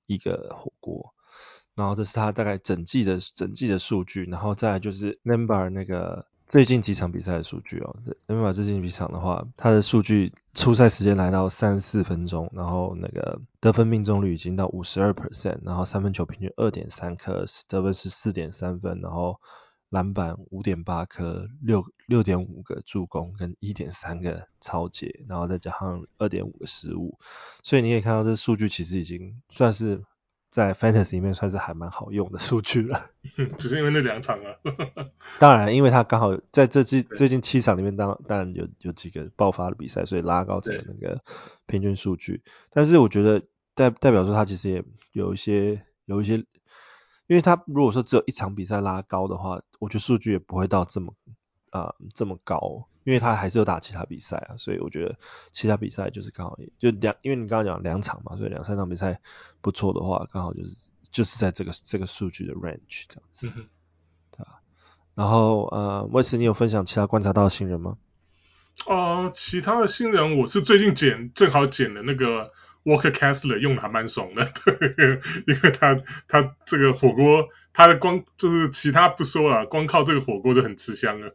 [0.05, 1.13] 一个火锅。
[1.75, 6.25] 然后这是他大概整季的整季的数据，然后再就是 number 那个。
[6.51, 7.95] 最近几场比赛的数据哦，
[8.27, 19.39] 那么最近几场的话，他的数据出赛时间来到三四分钟，然后那个得分命中率已经到五十二 percent，然后三分球平均二点三颗，得分是四点三分，然后
[19.87, 27.17] 篮板五点八颗，六六点五个助攻跟一点三个抄截，然后再加上二点五个失误，
[27.63, 30.03] 所以你可以看到这数据其实已经算是。
[30.51, 33.09] 在 Fantasy 里面算是还蛮好用的数据了，
[33.57, 34.55] 只是因为那两场啊。
[35.39, 41.23] 当然，因为他刚好在这季最近七场里面当，当当然有有几个爆发的比赛，所以拉高这个那个
[41.65, 42.43] 平均数据。
[42.69, 43.41] 但是我觉得
[43.73, 44.83] 代代表说他其实也
[45.13, 46.35] 有一些有一些，
[47.25, 51.15] 因为他如果说只有一场比赛拉高的话，我觉得数据也不会到这么。
[51.69, 55.17] 啊、呃，这么高，因为他还是有打其他比赛啊，所以我觉得
[55.51, 59.21] 其他比赛就是刚好也就两，因为你刚刚讲两场嘛，所以两三场比赛
[59.61, 63.67] 不错的话，刚好就是就是在这个这个数据的 range 这样子，嗯、
[64.31, 64.61] 对吧？
[65.15, 67.97] 然后呃，威斯，你有分享其他观察到的新人吗？
[68.87, 72.51] 呃，其他的新人我是最近捡正好捡的那个。
[72.83, 75.95] Walker Kessler 用的还蛮爽的，对， 因为他
[76.27, 81.31] 他这个火锅，他的光就是其他不说了，光靠这个火锅就很吃香了。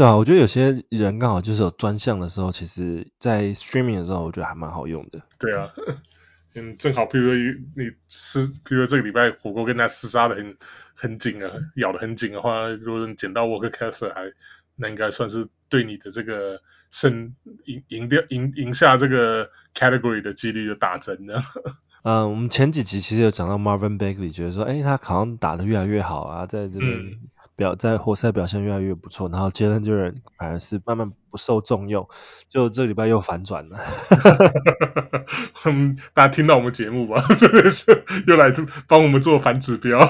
[0.00, 5.20] 对啊，我觉得有些人刚好就是有专项的时候，其实在 streaming 的时候，我觉得还蛮好用的。
[5.38, 5.68] 对啊，
[6.54, 7.34] 嗯，正好，比如说
[7.76, 10.56] 你吃，比如说这个礼拜火锅跟他厮杀的很
[10.94, 14.32] 很紧啊，咬的很紧的话，如果你捡到 Walker Kessler 还
[14.76, 16.62] 那应该算是对你的这个。
[16.92, 17.36] 胜
[17.66, 21.40] 赢赢掉赢赢下这个 category 的几率就大增了。
[22.02, 26.90] 嗯，我们前几集其实有讲到 Marvin Bagley，觉得说，哎，他好像打得越来越好啊，在这边
[27.60, 32.08] 表、嗯、在活塞表现越来越不错，然后 Jalen Duren 反而是慢慢不受重用，
[32.48, 33.76] 就这礼拜又反转了。
[35.66, 38.50] 嗯， 大家听到我们节目吧， 真的是又来
[38.88, 40.00] 帮我们做反指标。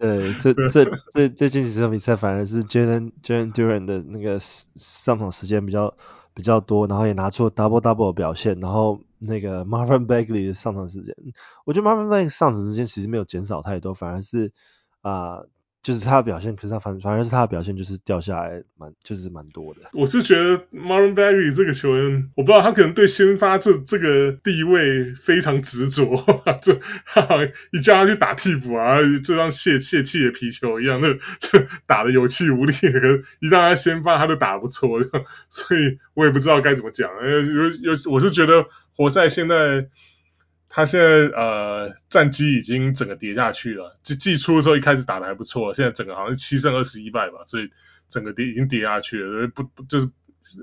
[0.00, 5.94] 对，这这这这近几场比赛反而是 Jalen Jalen Duren 的那个上场时间比较
[6.34, 11.14] 比较多，然后也拿出了 double double 的表现，然后那个 Marvin Bagley 的上场时间，
[11.64, 14.52] 我觉得 Marvin Bagley 上场时间其实没有减少太多，反而是
[15.02, 15.36] 啊。
[15.36, 15.48] 呃
[15.84, 19.80] 就是他的表现，可是他反反而是他的表现就是掉下来蛮就是蛮多的。
[19.92, 26.24] 我是觉得 Marvin Bagley 这个球员，我不知道他可能对先发这这个地位非常执着，
[26.62, 32.72] 这他好像一叫他去打替补啊，就像泄泄气的皮球一样，那就打得有气无力。
[32.72, 34.98] 可是一让他先发，他就打不错，
[35.50, 37.10] 所以我也不知道该怎么讲。
[37.22, 38.64] 有有，我是觉得
[38.96, 39.88] 活塞现在。
[40.76, 47.70] 他现在呃战绩已经整个跌下去了，就季初的时候一开始打的还不错，现在整个好像是七胜二十一败吧，所以
[48.08, 50.10] 整个跌已经跌下去了，不不就是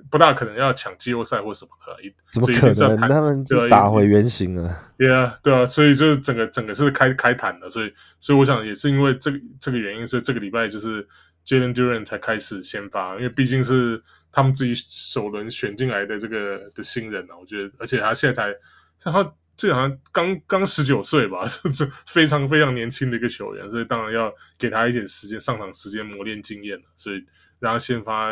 [0.10, 2.13] 不大可能要抢季后赛或什么的。
[2.34, 3.08] 怎么可能？
[3.08, 4.78] 他们就打回原形了。
[4.97, 11.08] 对啊，对啊，所以就是整个整个是开开坦的，所以所以我想也是因为这个这个原因，所以这个礼拜就是
[11.45, 18.58] Jalen Duran 才开始先发，因为毕竟是他们自己首轮选进来的这个的新人啊，我觉得，而且他现在才
[19.00, 19.34] 像他。
[19.62, 27.28] 这个好像刚刚十九岁吧， 这非常非常年轻的一个球员，所以当然要给他一点时间上场时间磨练经验，所以
[27.60, 28.32] 让他先发，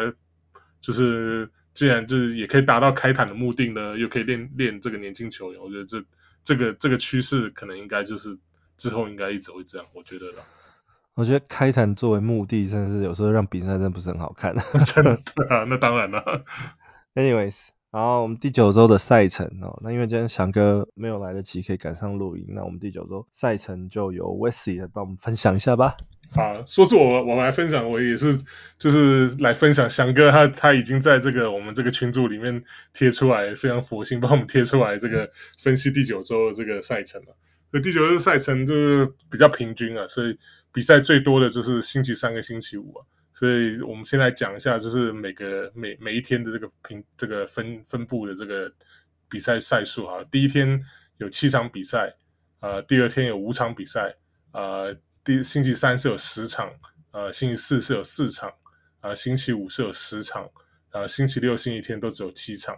[0.81, 6.03] 就是既然就是也可以达到开坛的目的呢，又可以练练这个年轻球员，我觉得这
[6.43, 8.39] 这个这个趋势可能应该就是
[8.75, 10.41] 之后应该一直会这样，我觉得啦。
[11.13, 14.55] 我觉得开坛作为目的，真的是有时候让比赛真的不是很好看。
[14.83, 15.11] 真的
[15.47, 16.43] 啊，那当然了。
[17.13, 17.69] Anyways。
[17.91, 25.97] 然后我们第九周的赛程哦，那因为今天翔哥没有来得及可以赶上录音，那我们第九周赛程就由 Wesley 来帮我们分享一下吧。
[26.31, 28.39] 好，说是我我来分享，我也是
[28.77, 37.35] 就是来分享翔哥他他已经在这个我们这个群组里面贴出来，非常佛心帮我们贴出来这个分析第九周的这个赛程了。
[37.71, 40.37] 所以第九周赛程就是比较平均啊，所以
[40.71, 43.05] 比赛最多的就是星期三跟星期五啊。
[43.39, 48.73] 所以我们先来讲一下，就是每个每每一天的这个平这个分分布的这个
[49.29, 50.25] 比赛赛数哈。
[50.29, 50.83] 第一天
[51.15, 52.17] 有七场比赛，
[52.59, 54.17] 呃，第二天有五场比赛，
[54.51, 56.73] 呃，第星期三是有十场，
[57.11, 58.49] 呃，星期四是有四场，
[58.99, 60.49] 啊、呃，星期五是有十场，
[60.89, 62.75] 啊、星期六、星期天都只有七场，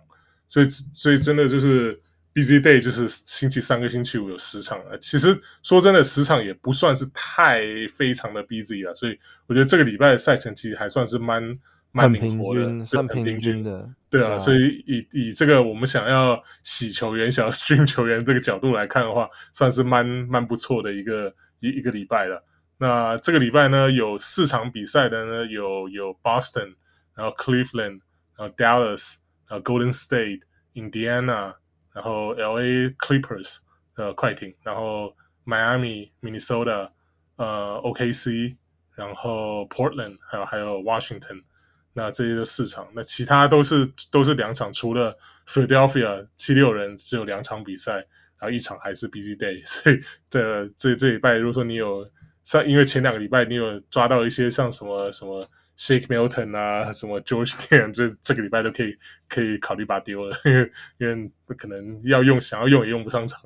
[0.48, 7.62] 所以所以真的就是 busy day 就是星期三跟星期五有十场，呃，其实说真的，十场也不算是太
[7.94, 11.60] 非常的 busy 啊，所以我觉得这个礼拜的赛程其实还算是蛮。
[11.94, 22.46] 蛮平均，算平均的，对啊，所以以以这个我们想要洗球员、想要 stream 球员这个角度来看的话，算是蛮蛮不错的一个一一个礼拜了。
[22.78, 26.76] 那这个礼拜呢，有四场比赛的呢，有有 Boston，
[27.14, 28.00] 然后 Cleveland，
[28.38, 29.16] 然后 Dallas，
[29.50, 31.56] 然后 Golden State，Indiana，
[31.94, 33.58] 然后 LA Clippers
[33.96, 36.92] 的快艇，然后 Miami、Minnesota，
[37.36, 38.56] 呃 OKC，
[38.96, 41.44] 然后 Portland，还有还有 Washington。
[41.94, 47.96] 那这些都四场，那其他都是都是两场，除了 Philadelphia 七六人只有两场比赛，
[48.40, 50.00] 然后一场还是 busy day， 所以
[50.30, 52.10] 的这这礼拜如果说你有
[52.44, 55.50] 像因为前两个礼拜你有抓到一些像什么什么
[55.82, 63.42] Shake Milton 啊，什么 George Niang 这这个礼拜都可以可以考虑把丢了，因为因为可能要用想要用也用不上场，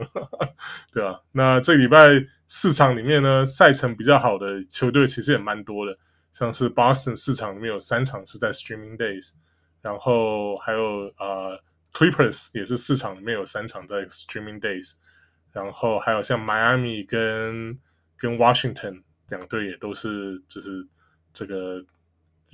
[0.92, 1.22] 对吧？
[1.32, 5.98] 那这个礼拜四场里面呢，赛程比较好的球队其实也蛮多的。
[6.34, 9.32] 像是 Boston 四场里面有三场是在 Streaming Days，
[9.82, 11.62] 然后还有呃
[11.94, 14.96] Clippers 也是四场里面有三场在 Streaming Days，
[15.54, 17.80] 然后还有像 Miami 跟
[18.18, 20.86] 跟 Washington 两队也都是就是
[21.32, 21.86] 这个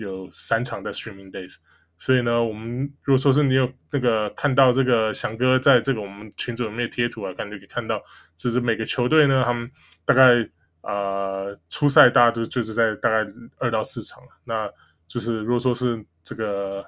[0.01, 1.57] 有三场在 Streaming Days，
[1.97, 8.03] 所以呢，我们如果说是你有那个看到这个翔哥在这个我们群组里面贴图啊看，就可以看到
[8.37, 9.71] 就是每个球队呢，他们
[10.05, 10.49] 大概。
[10.83, 14.71] 呃，初赛大家都就是在大概二到四场，那
[15.05, 16.87] 就是如果说是这个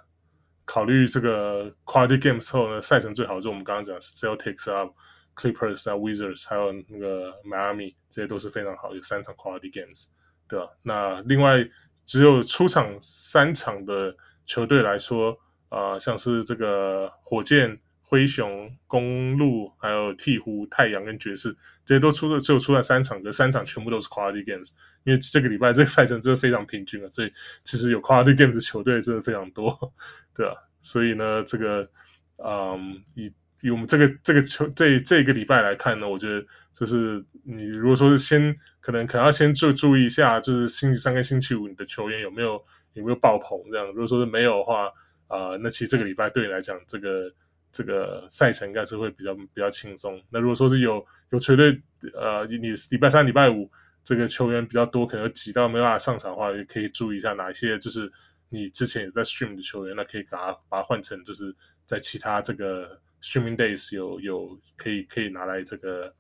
[0.66, 4.90] 考虑这个 quality games 后呢，赛程最好就我们刚刚讲 Celtics 啊、
[5.36, 10.08] Clippers 啊、Wizards，还有那个 Miami，这些都是非常好，有三场 quality games，
[10.50, 10.70] 对吧？
[10.82, 11.70] 那另外
[12.06, 15.40] 只有出场三场的球队来说，
[15.70, 17.80] 呃，像是这个火箭。
[18.06, 24.70] 灰熊、公鹿，还有鹈鹕、太阳跟爵士，这些都出了，只有出了三场，这三场全部都是 quality games。
[25.04, 29.96] 因为这个礼拜这个赛程真的非常平均了，所以其实有 quality games 的球队真的非常多，
[30.36, 31.90] 对啊，所以呢，这个，
[32.38, 36.46] 嗯，以以我们这个这个球这这个礼拜来看呢，我觉得
[36.76, 44.92] 就是你如果说是先可能可能要先注注意一下，就是星期三跟星期五你的球员有没有有没有爆棚这样，如果说是没有的话，
[45.28, 47.34] 啊、那其实这个礼拜对你来讲这个。
[47.76, 50.22] 这个赛程应该是会比较比较轻松。
[50.30, 51.82] 那如果说是有有球队，
[52.14, 53.72] 呃，你礼拜三、礼拜五
[54.04, 58.12] 这个球员比较多，可能挤到没办法上场的话，也可以注意一下哪一些就是
[58.50, 61.56] 你之前也在 stream 的球员，那可以把它把它换成就是
[61.88, 66.14] 在其他这个 streaming days 有有可以可以拿来这个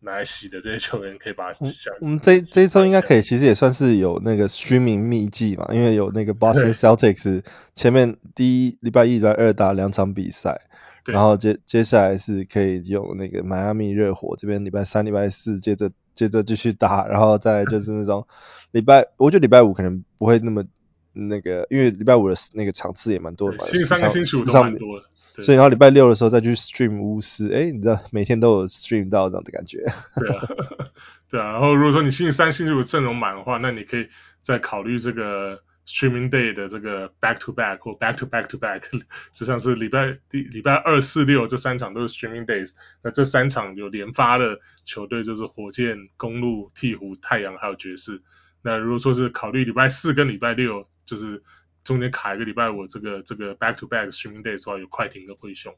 [0.00, 1.90] 拿来洗的这些球员，可以把它洗下。
[2.00, 10.62] 我们这这一周应该可以，其实也算是有那个 streaming 秘技嘛，因为有那个 Boston Celtics 前面第一礼拜一、礼拜二打两场比赛。
[11.08, 18.26] 然后接接下来是可以用那个迈阿密热火这边礼拜三、礼拜四接着接着继续打，然后再就是那种
[18.72, 20.64] 礼拜，我觉得礼拜五可能不会那么
[21.12, 25.06] 那个，因为礼拜五的那个场次也蛮多的嘛，星期三跟星期五都蛮多的，
[25.42, 29.84] 所以然后礼拜六的时候再去 stream 巫师，哎，你知道每天都有 stream 到这样的感觉。
[30.16, 30.48] 对啊，
[31.30, 34.08] 对啊，然后如果说你星期三、星期五阵容满的话，那你可以
[34.42, 35.62] 再考虑这个。
[35.88, 38.82] Streaming Day 的这个 Back to Back 或 Back to Back to Back，
[39.32, 42.72] 就像是礼拜第礼拜二、四、六这三场都是 Streaming Days。
[43.04, 48.20] 那这三场有连发的球队就是火箭、公路、鹈鹕、太阳还有爵士。
[48.62, 51.44] 那如果说是考虑礼拜四跟礼拜六，就是
[51.86, 55.72] 中间卡一个礼拜我这个这个 Back to Back Streaming Days 的话，有快艇跟灰熊，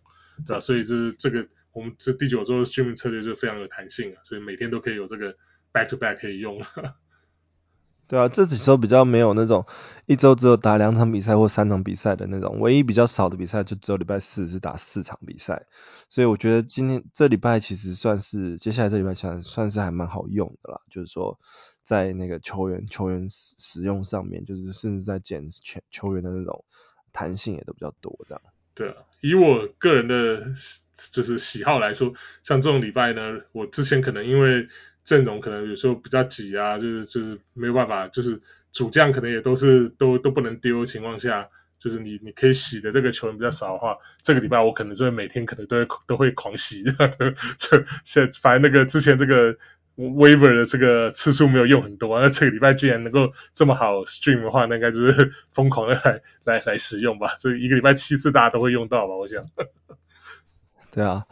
[0.46, 0.60] 对吧？
[0.60, 5.36] 所以这这个我们这第九周的 Streaming 策略就非常有弹性啊，所以每天都可以有这个
[5.72, 6.60] Back to Back 可以用。
[8.08, 9.66] 对啊，这几周比较没有那种
[10.06, 15.66] 一周只有打两场比赛或三场比赛的那种，唯一比较少的比赛就只有礼拜四是打四场比赛，
[16.08, 21.38] 所以我觉得今天这礼拜其实算是接下来这礼拜算算是还蛮好用的啦，就是说
[21.88, 26.62] 在那个球员球员使使用上面，就是甚至在减球球员的那种
[27.14, 28.42] 弹性也都比较多这样。
[28.74, 30.52] 对啊，以我个人的
[31.12, 34.68] 就是喜好来说，像这种礼拜呢，我之前可能因为
[35.02, 41.48] 阵容可能有时候比较挤啊，就是就是没有办法，就是主将可能也都是都都不能丢的情况下，
[41.78, 46.92] 就是你你可以洗的这个球员比较少的话，这个礼拜我可能就会每天可能都会都会狂洗的，
[47.56, 49.56] 就现反正那个之前这个
[49.98, 59.44] waiver 的这个次数没有用很多啊， 那这个礼拜既然能够这么好 stream 的话，那应该就是疯狂的来来来使用吧， 所以一个礼拜七次大家都会用到吧，我想。
[60.92, 61.24] 对啊。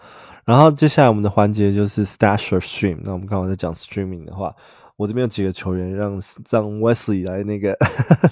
[0.44, 2.98] 然后接下来我们的环节就是 Stash or Stream。
[3.02, 4.54] 那我们刚好在讲 Streaming 的话，
[4.96, 6.12] 我这边有几个球员让
[6.50, 7.76] 让 Wesley 来那个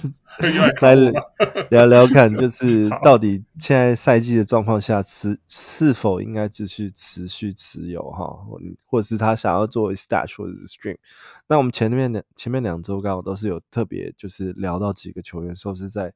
[0.81, 0.95] 来
[1.69, 8.45] 聊聊看，就 是到底现在赛季的状况下持是否应该继续持续持有哈，
[8.85, 10.97] 或者是他想要做 Stash 或者是 Stream。
[11.47, 16.13] 那我们前面两前面两周刚好都是有特别就是聊到几个球员，说是在。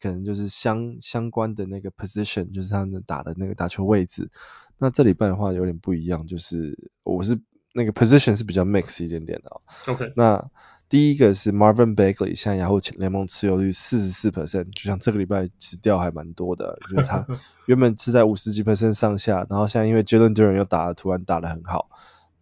[0.00, 4.32] 可能就是相相关的那个 position，就是他们打的那个打球位置。
[4.76, 7.38] 那这礼拜的话有点不一样，就是我是
[7.72, 9.60] 那个 position 是比较 mix 一点点的哦。
[9.86, 10.50] OK，那
[10.88, 17.26] 第一个是 Marvin Bagley，现在雅虎联盟持有率四十四 percent，就像这个礼拜辞掉还蛮多的，因为他
[17.66, 21.88] 原本是在五十几 percent 上下，然后现在因为 Jalen Duren 又打了，突然打得很好。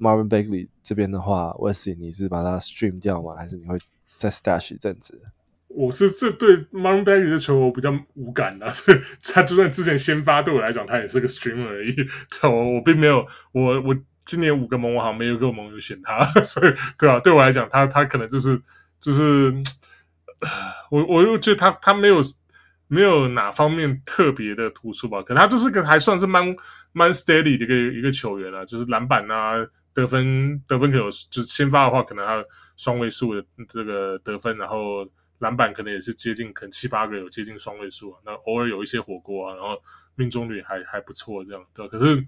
[0.00, 3.34] Marvin Bagley 这边的话，Wesley 你是把它 stream 掉吗？
[3.36, 3.78] 还是你会
[4.16, 5.20] 再 stash 一阵子？
[5.68, 11.94] 我是这对 Marvin Bagley 的球我比较无感的，所 以他就算之前先发，对我来讲他也是个 streamer 而已。
[11.94, 13.94] 对，我我并没有，我我
[14.30, 18.62] 今年五个盟我好像没有一个盟友选他， 所以对啊，对我来讲他他可能就是
[19.00, 19.52] 就是，
[20.88, 22.20] 我我又觉得他他没有
[22.86, 26.54] 没有哪方面特别的突出吧，可能他就是个还算是蛮
[26.92, 32.44] 蛮 steady 的一个一个球员啊，就是篮板啊得分得分可有就是先发的话，可能他
[32.76, 35.10] 双位数的这个得分，然后。
[35.40, 38.20] 篮板可能也是接近，可能七八个有接近双位数啊。
[38.26, 39.80] 那偶尔有一些火锅啊，然后
[40.14, 41.90] 命中率还还不错，这样对吧？
[41.90, 42.22] 可是，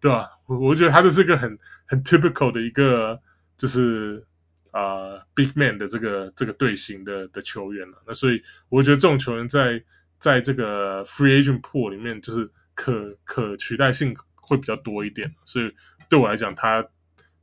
[0.00, 0.30] 对吧？
[0.46, 3.20] 我我觉得他就是一个很很 typical 的一个，
[3.56, 4.26] 就是
[4.70, 8.02] 啊、big man 的这个这个队形的的球员了。
[8.06, 9.82] 那所以我觉得这种球员在
[10.16, 15.34] 在这个 free agent pool 里面，就是可可取代性会比较多一点。
[15.44, 15.74] 所以
[16.08, 16.86] 对我来讲，他。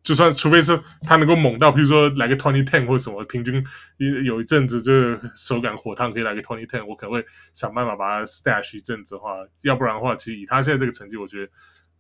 [0.04, 3.66] 就算除非是他能够猛到，譬如说来个 twenty ten 或者什么，平均
[3.98, 7.26] 有一阵子这个手感火烫，可以来个 twenty ten，我可能会
[7.56, 11.52] 想办法把他 stash 一阵子的话，要不然的话，其实以他现在这个成绩，我觉得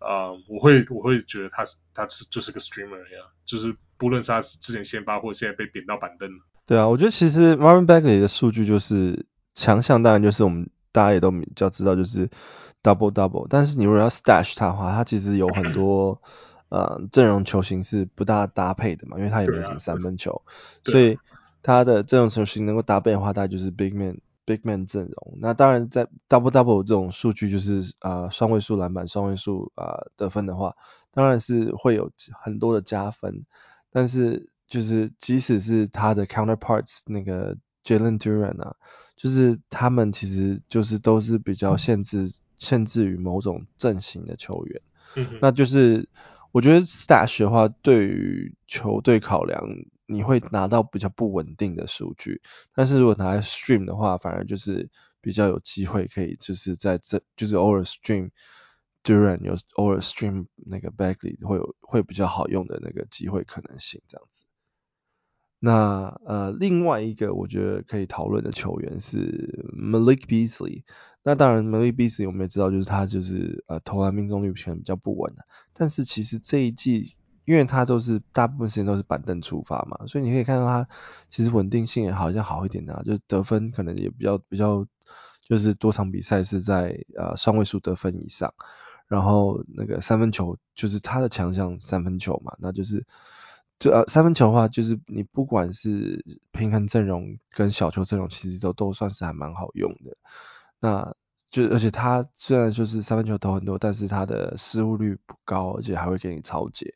[0.05, 6.29] 啊、呃，我会我会觉得他是他是就是个 streamer 一样，就是不论是他之前先发或现在被贬到板凳。
[6.65, 12.29] 对啊，我觉得其实 Marvin Bagley 的数据就是强项，当然就是我们大家也都比较知道，就是
[12.83, 16.21] double double，但是你如果要 stash 他的话，他其实有很多。
[16.67, 20.49] 呃，阵容球型是不大搭配的嘛，因为他也没什么三分球，啊、
[20.83, 21.19] 所以
[21.61, 25.37] 他的阵容球型能够搭配的话，大概就是 big man big man 阵容。
[25.39, 30.75] 那当然，在 double double 这种数据，就是啊双、呃、位数篮板、双位数啊、呃、得分的话，
[31.11, 33.45] 当然是会有很多的加分。
[33.91, 38.75] 但是就是即使是他的 counterparts 那个 Jalen Duran 啊，
[39.15, 44.81] 就是他们其实就是都是比较限制、嗯、限制于某种阵型的球员，
[45.15, 46.07] 嗯、哼那就是。
[46.51, 49.61] 我觉得 stash 的话，对于球队考量，
[50.05, 52.41] 你会拿到比较不稳定的数据。
[52.73, 54.89] 但是如果拿来 stream 的话，反而就是
[55.21, 58.29] 比较有机会可以，就是在这就是偶尔 stream
[59.03, 64.45] Duren 有偶尔 stream 那个 Bagley 会有会比较好用的那个机会可能性这样子。
[65.59, 70.83] 那呃，另外一个我觉得可以讨论的球员是 Malik Beasley。
[71.23, 75.43] 那当然，Malik Beasley 我们也知道，就是他就是呃投篮命中率偏比较不稳的。
[75.73, 77.15] 但是其实这一季，
[77.45, 80.87] 因为他都是大部分时间都是板凳出发嘛，所以你可以看到他
[81.29, 84.85] 其实稳定性也好像好一点的，就得分可能也比较比较，
[85.47, 88.53] 就是多场比赛是在呃双位数得分以上。
[89.07, 93.05] 然后那个三分球就是他的强项，三分球嘛，那就是。
[93.77, 96.23] 就呃三分球的话，就是你不管是
[96.53, 100.15] 平衡阵容跟小球阵容，其实都都算是还蛮好用的。
[100.79, 101.13] 那
[101.49, 106.95] 就而且他虽然就是三分球投很多，但是他的失误率不高，而且还会给你抄截。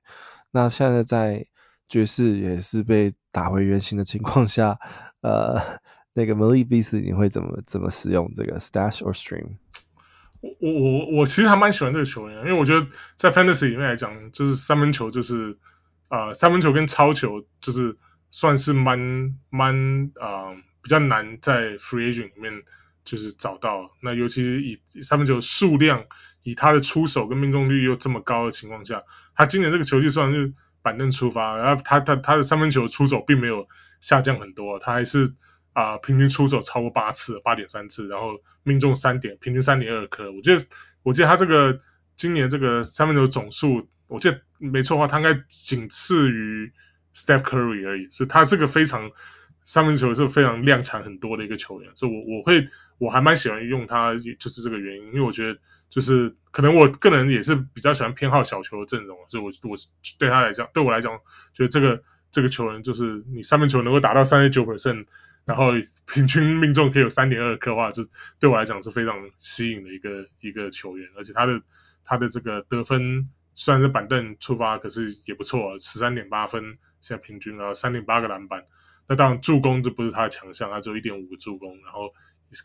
[0.52, 1.47] 那现在在
[1.88, 4.80] 爵士也是被打回原形的情况下，
[5.22, 5.62] 呃，
[6.14, 9.58] 那个 Malik Beasley 你会怎么怎么使用这个 Stash or Stream？
[10.41, 15.58] 我我我其实还蛮喜欢这个球员，因为我觉得在 Fantasy 里面来讲，就是三分球就是。
[16.12, 17.95] 啊、呃，三分球跟超球就是
[18.32, 22.64] 算是蛮蛮啊比较难在 free agent 里面
[23.06, 23.91] 就是找到。
[24.02, 26.06] 那尤其是以三分球数量，
[26.41, 29.04] 以他的出手跟命中率又这么高的情况下，
[29.39, 33.69] 他今年这个球季算是板凳出发，然后他他他的三分球出手并没有
[34.01, 35.33] 下降很多，他还是
[35.71, 40.29] 啊、平均出手超过八次，八点三次，然后命中三点，平均三点二颗。
[40.33, 40.61] 我觉得
[41.03, 41.79] 我记得他这个
[42.17, 43.87] 今年这个三分球总数。
[44.07, 46.73] 我记得没错的话，他应该仅次于
[47.15, 49.11] Steph Curry 而已，所以他是个非常
[49.63, 52.67] 三分球是非常量产很多的一个球员，所以我我会
[52.97, 55.59] 我还蛮喜欢用他，就是这个原因，因为我觉得
[55.89, 59.78] 就是可能我个人也是比较喜欢偏好小球的阵容，所以我我
[60.18, 61.20] 对他来讲，对我来讲，
[61.54, 65.06] 觉得这个这个球员就是你三分球能够达到三十九 percent，
[65.45, 65.72] 然后
[66.06, 68.04] 平均命中可以有三点二颗的话，这
[68.39, 71.62] 对我来讲是非常吸引的一个一个球员，而且他的
[72.04, 73.30] 他的这个得分。
[73.56, 78.64] 虽然是板凳出发，可是也不错，十三点八分现在平均，然后三点八个篮板。
[79.06, 82.14] 那当然助攻这不是他的强项，他只有一点五个助攻，然后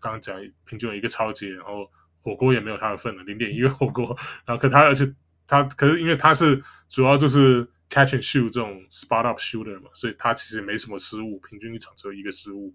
[0.00, 1.90] 刚刚讲平均有一个超级，然后
[2.24, 4.18] 火锅也没有他的份了，零点一个火锅。
[4.44, 5.14] 然后可他而且
[5.46, 12.74] 他可是因为他是主要就是 catch and shoot 这种 spot up shooter 嘛，所以他其实没什么失误，平均一场只有一个失误。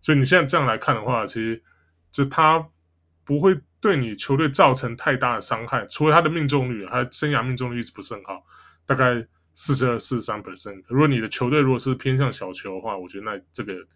[0.00, 1.62] 所以你现在这样来看的话，其实
[2.12, 2.68] 就他
[3.24, 8.44] 不会对你球队造成太大的伤害，除了他的命中率，他的生涯命中率一直不是很好，
[8.86, 10.82] 大概四十二、四十三 percent。
[10.88, 13.86] 如果你的球队如果是偏向小球的话，我觉得那这个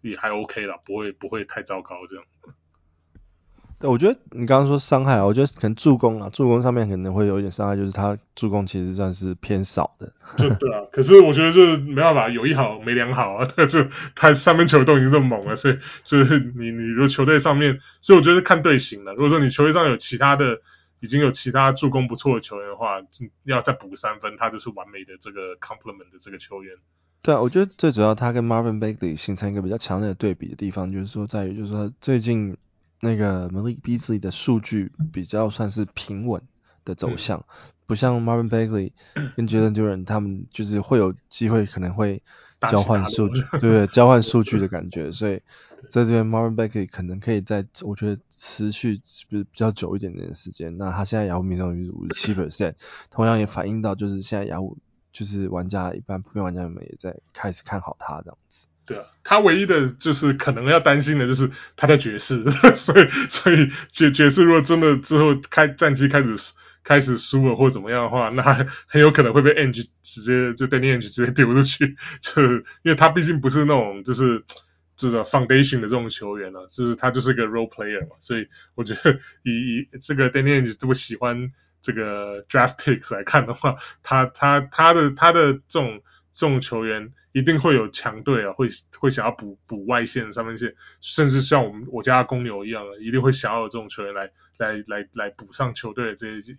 [0.00, 2.24] 也还 OK 啦，不会不会太糟糕这样。
[3.82, 10.12] 对，我觉得你刚刚说伤害啊，我觉得可能助攻啊，助攻上面可能会有一点伤害，就是他助攻其实算是偏少的。
[10.38, 19.14] 就对啊，可是我觉得这没办法，有一好没两好啊， 就他三分球都已经这么猛了，所以就是你你如果球队上面，所以我觉得看队形了。
[19.14, 20.60] 如果说你球队上有其他的，
[21.00, 23.02] 已经有其他助攻不错的球员的话，
[23.42, 26.76] 要再补三分，他就是完美的这个 complement 的这个球员。
[27.20, 32.56] 对啊，我觉得最主要他跟 Marvin Bagley 形成一个比较强烈的对比的地方，就是说在于就是说最近。
[33.04, 36.40] 那个 Malik Beasley 的数据比较算是平稳
[36.84, 37.44] 的走向，嗯、
[37.88, 38.92] 不像 Marvin Bagley
[39.34, 42.22] 跟 Jalen Duren 他们就是会有机会可能会
[42.70, 45.42] 交换数据， 对对，交换数据的感觉，所以
[45.90, 50.78] 在这边 Marvin Bagley 可能可以在我觉得持续比比较久一点点的时间。
[50.78, 52.74] 那他现在雅虎命中率是五十七 percent，
[53.10, 54.78] 同样也反映到就是现在雅虎
[55.12, 58.51] 就是玩家一般普遍玩家们也在开始看好他这样子。
[58.84, 62.42] 对啊，他唯一的就是可能要担心的就是他在爵士，
[62.76, 66.36] 所以所以爵爵士如果真的之后开战绩开始
[66.82, 68.42] 开始输了或怎么样的话，那
[68.86, 72.42] 很有可能会被 ange 直接就 danny ange 直接丢出去， 就
[72.82, 74.44] 因为他毕竟不是那种就是
[74.96, 86.02] 这种 foundation 的这种球员啊，就是他就是个 role player 嘛，所以我觉得以以这个 danny ange 这么喜欢这个 draft picks 来看的话，他他他的他的这种
[86.32, 87.12] 这种球员。
[87.34, 88.68] 一定会有强队啊，会
[88.98, 96.54] 会想要补补外线、三分线，甚至像我们我家公牛一样的，一定会想要有这种球员来来来来补上球队的这些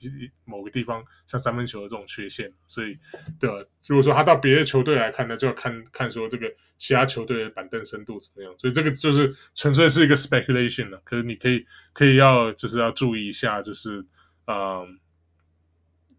[0.46, 2.54] 某个地方像三分球的这种缺陷。
[2.66, 2.98] 所以，
[3.40, 8.56] 对啊，如果说他到别的球队来看呢，就要看看说这个其他球队的板凳深度怎么样。
[8.58, 11.04] 所以这个就是纯粹是一个 speculation 了。
[11.04, 14.08] 可是你可以可以要就是要注意一下，就是
[14.48, 14.98] 嗯。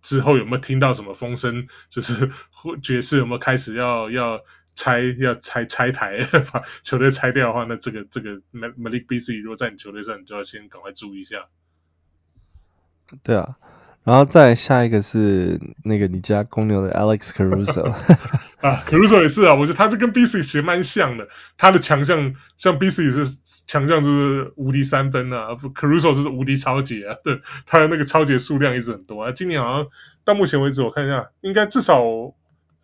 [0.05, 1.67] 之后有没有听到什么风声？
[1.91, 2.31] 就是
[2.83, 4.43] 爵士有没有开始要要
[4.77, 6.19] 拆要拆拆台，
[6.53, 11.47] 把球队拆掉的话，那这个这个 Malik Beasley 如果在你球队上，你就要先赶快注意一下。
[13.23, 13.57] 对啊。
[14.05, 17.91] 然后再下一个是那个你家公牛的 Alex Caruso
[18.61, 23.25] 啊，Caruso 也是啊，我觉得他就跟 Beasley 其实蛮像的，他的强项像 Beasley 是
[23.75, 29.89] 强项就是无敌三分啊，Caruso 是无敌超级啊， 对，他的那个超级数量一直很多啊，今年好像
[30.25, 32.01] 到目前为止我看一下，应该至少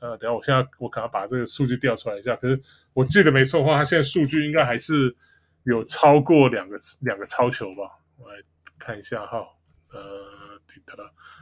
[0.01, 2.61] 呃，等下我现在我可能把这个数据调出来一下，可是
[2.93, 5.14] 我记得没错的话，他现在数据应该还是
[5.62, 8.43] 有超过两个两个超球吧，我来
[8.80, 9.47] 看一下哈，
[9.93, 10.28] 呃。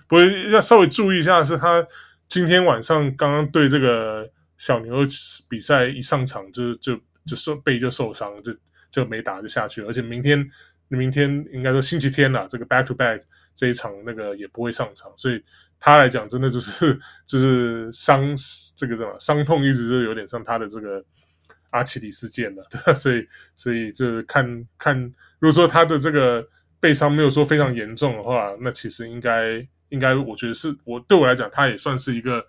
[0.09, 1.87] 不过要稍微注意一下，是他
[2.29, 5.07] 今天晚上刚刚对这个小牛
[5.51, 8.53] 比赛一上场就就就受背就受伤，就
[9.03, 9.89] 就没打就下去了。
[9.89, 10.51] 而且明天
[10.89, 13.23] 明天应该说星期天呐，这个 back to back
[13.55, 15.45] 这一场那个也不会上场，所以
[15.81, 18.37] 他来讲真的就是就是伤
[18.77, 21.05] 这个什么伤痛一直就有点像他的这个
[21.71, 22.95] 阿基里斯腱了，对？
[22.97, 26.49] 所以所以就是看看如果说他的这个。
[26.81, 32.47] 背伤没有说非常严重的话，那其实应该应该，我觉得是我对我来讲，他也算是一个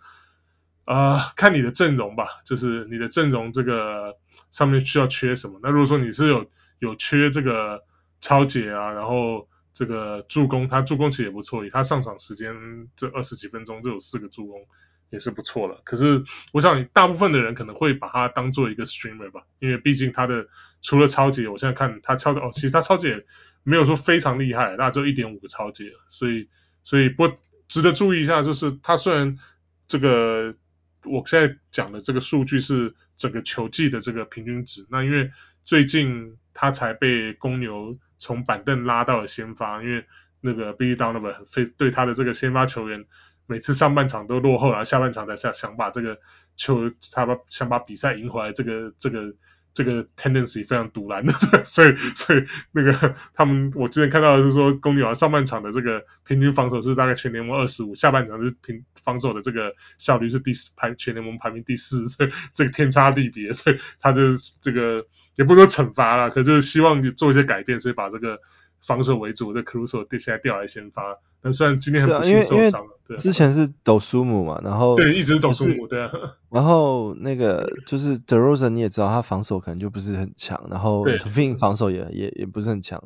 [0.91, 4.17] 啊、看你的阵容吧，就是你的阵容这个
[4.49, 5.59] 上面需要缺什么。
[5.61, 7.83] 那如果说你是有有缺这个
[8.19, 14.65] 抄截啊，然后这个助攻，他助攻其实也不错，以他上场时间这二十几分钟就有四个助攻，
[15.11, 15.81] 也是不错了。
[15.83, 16.23] 可是
[16.53, 20.47] 我想大部分的人可能会把他当做一个 streamer 吧，因为毕竟他的
[20.81, 23.25] 除了抄截，我现在看他超哦，其实他抄截。
[23.63, 26.47] 没有说非常厉害，那就一点五个抄截，所以
[26.83, 27.29] 所以不
[27.67, 29.37] 值得注意一下，就是他虽然
[29.85, 30.55] 这个
[31.03, 35.31] 我现在讲的这个数据是整个球季的这个平均值，那因为
[35.63, 40.05] 最近他才被公牛从板凳拉到了先发，因为
[40.41, 43.05] 那个 Billy Donovan 非对他的这个先发球员
[43.45, 46.19] 每次上半场都落后，然后下半场才想想把这个
[46.55, 49.35] 球他把想把比赛赢回来，这个这个。
[49.79, 51.31] 这个 tendency 非常赌烂的，
[51.63, 65.07] 所以所以那个他们我之前看到的是说，公牛啊上半场的这个平均防守是大概全联盟二十五，下半场是平防守的这个效率是第四排全联盟排名第四，所以这个天差地别，所以他的这个
[65.37, 68.41] 也不说惩罚了，可就是希望做一些改变，所以把这个
[68.85, 76.11] 防守为主的 c r u s o 现在调来先发，那虽然今天很不幸受伤了，对，之前是抖苏姆嘛，然后对，一直是抖苏姆，对啊。
[76.49, 83.01] 然后那个就是 DeRozan 你也知道他防守可能就不是很强，然后 LaVine 防守也也也不是很强，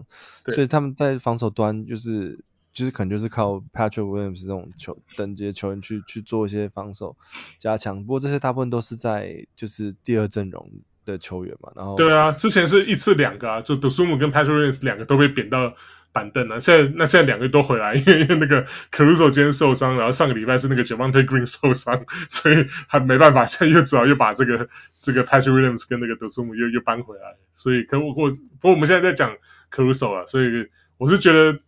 [0.47, 7.15] 所以他们在防守端就是就是可能就是靠 Patrick Williams 这种球等级的球员去去做一些防守
[7.59, 10.71] 加强，不过这些大部分都是在就是第二阵容
[11.05, 15.75] 的球员嘛，然后对啊，之前是一次两个啊，就抖苏姆跟 Patrick Williams 两个都被贬到。
[16.13, 16.61] 板凳呢？
[16.61, 24.69] 现在那现在两个都回来，因 为因为那个 Caruso 今天受伤，然后上个礼拜是那个 Javonte Green 受伤， 所以还没办法，现在又只好又把这个
[25.01, 27.35] 这个 Patrick Williams 跟那个德苏姆又又搬回来。
[27.53, 29.35] 所以可我我不过我们现在在讲
[29.71, 31.59] Caruso 啊，所以我是觉得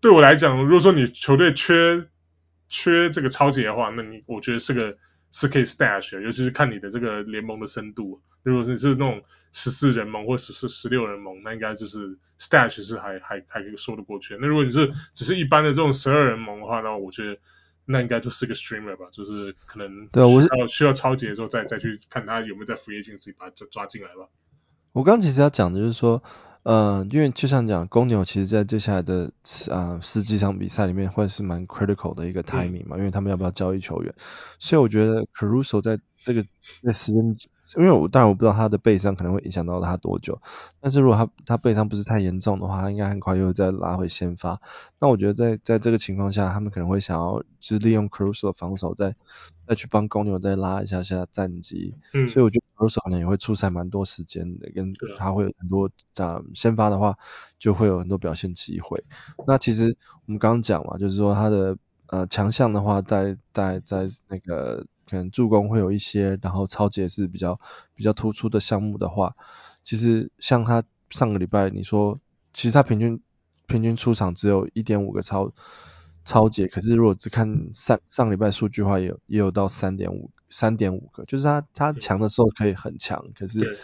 [0.00, 2.04] 对我来讲，如果说你球队缺
[2.68, 4.96] 缺这个超级的话，那你我觉得是个
[5.30, 8.20] 是可以 stash，尤其是看你的这个联盟的深度。
[8.42, 14.38] 如果你是那种十四人盟或十四十六人盟，那应该就是 stash 是还还还可以说得过去。
[14.40, 17.38] 那如果你是只是一般的这种十二人盟的话，那我觉得
[17.84, 24.30] 那应该就是个 streamer 吧，就是可能对我需要超级的时候再再去看他有没有在 free agency 把他抓抓进来吧。
[24.92, 26.22] 我刚其实要讲的就是说，
[26.62, 29.32] 呃，因为就像讲公牛，其实在接下来的
[29.70, 34.14] 啊、呃、十几场比赛里面会是蛮 critical 的一个 timing 嘛，嗯、因为他们要不要交易球员，
[34.58, 36.42] 所以我觉得 Caruso 在这个
[36.80, 37.36] 这个时间。
[37.78, 40.40] 因为我当然我不知道他的背伤可能会影响到他多久，
[40.80, 44.60] 但是如果他他背伤不是太严重的话，他应该很快又会再拉回先发。
[44.98, 49.14] 那我觉得在在这个情况下，他们可能会想要就是利用 Caruso 的防守再
[49.66, 51.94] 再去帮公牛再拉一下下战绩。
[52.12, 57.16] 嗯，所以我觉得 Caruso 可能也会出赛蛮多时间的，跟他会有很多这样先发的话
[57.58, 59.04] 就会有很多表现机会。
[59.46, 59.96] 那其实
[60.26, 61.76] 我们刚刚讲嘛，就是说他的
[62.08, 64.86] 呃强项的话在在在那个。
[65.12, 67.60] 可能助攻会有一些，然后超解是比较
[67.94, 69.36] 比较突出的项目的话，
[69.84, 72.18] 其实像他上个礼拜你说，
[72.54, 73.20] 其实他平均
[73.66, 75.52] 平均出场只有一点五个超
[76.24, 83.78] 超解，可是如果只看上上礼拜数据的话，也有也有到三点五三点五个，就是他他强的时候可以很强，可是。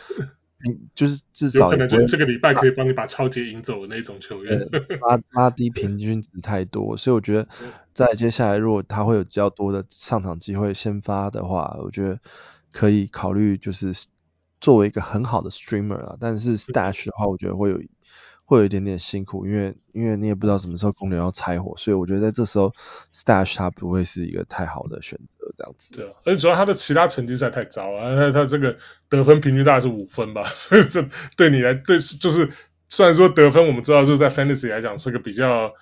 [0.67, 4.69] 嗯，就是至少可能就这个礼拜可以帮你把超级赢走的那种球员，
[5.01, 7.49] 拉 拉低平均值太多，所以我觉得
[7.95, 12.19] 在接下来如果他会有比较多的上场机会先发的话，我觉得
[12.73, 13.93] 可以考虑就是
[14.61, 17.81] 作为一个很好的 streamer 啊，但是 stash 的话，我觉得会有。
[18.49, 22.73] 会有一点点辛苦，因为因为你也不知道什么时候公牛要拆伙，所以我觉得在这时候
[23.13, 25.95] stash 它不会是一个太好的选择，这样子。
[25.95, 28.79] 对啊，而且主要他的其他成绩实在太糟了，他他这个
[29.11, 32.49] 得分平均大概是五分吧，所以这对你来对就是
[32.89, 35.75] 虽然说得分我们知道就是在 fantasy 来讲是个比较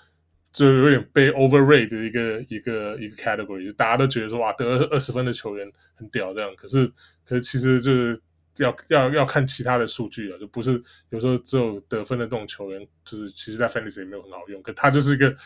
[0.53, 6.89] 就有点被 overrate 的一个一个一个 category，就大家都觉得说哇得二十分的球员很屌这样，可是
[7.25, 8.21] 可是其实就是。
[8.59, 15.37] 要要要看其他的数据啊，就不是有时候只有得分的这种球员，就是其实在 fantasy 也没有很好用，可他就是一个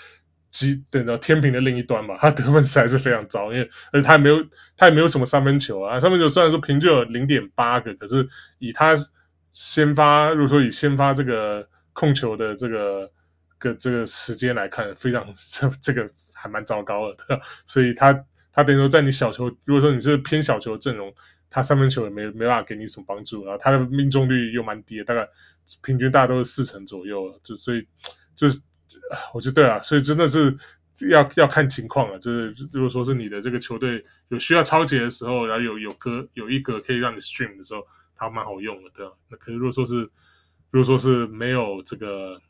[0.50, 4.46] 极等到天平的另一端嘛，他得分实在是非常糟，因为而且他也没有
[4.76, 8.94] 他也没有什么三分球啊，三分球虽然说平均有零点八个，可是以他
[9.52, 13.10] 先发，如果说以先发这个控球的这个
[13.58, 21.14] 个这个时间来看，非常这这个还蛮糟糕的，所以他他等于说在你小球，如果说你是偏小球阵容。
[21.50, 25.28] 他三分球也没没办法给你什么帮助，然后他的命中率又蛮低的，大概
[25.82, 27.88] 平均大概都是四成左右，就所以
[28.36, 28.60] 就是
[29.34, 30.56] 我觉得对啊，所以真的是
[31.10, 39.12] 要要看情况啊，就是如果说是你的这个球队有需要抄截的时候，然后有有个有一个可以让你 stream 的时候，它蛮好用的，对吧？
[39.28, 40.10] 那可是如果说是
[40.70, 42.40] 如果说是没有这个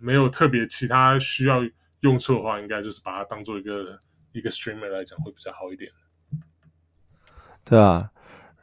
[0.00, 1.60] 没有特别其他需要
[2.00, 4.00] 用处的话，应该就是把它当做一个
[4.32, 5.92] 一个 streamer 来讲会比较好一点，
[7.64, 8.12] 对啊。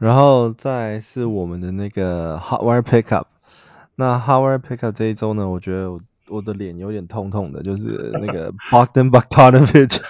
[0.01, 3.25] 然后再是我们的那个 Hardware Pickup，
[3.93, 10.01] 那 Hardware Pickup 这一周呢，我觉得我，我的脸有点痛痛的，就是那个 Bogdan Bogdanovic，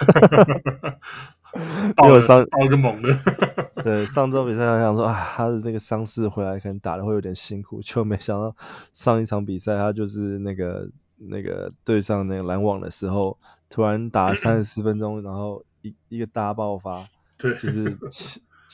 [2.06, 3.14] 因为上爆个猛的，
[3.84, 8.56] 对，上周比赛我想说啊，他的那个伤势回来可能打的会有点辛苦，就没想到
[8.94, 10.88] 上一场比赛他就是那个
[11.18, 13.36] 那个对上那个篮网的时候，
[13.68, 17.04] 突然打了三十四分钟，然后一一个大爆发，
[17.36, 17.98] 对，就是。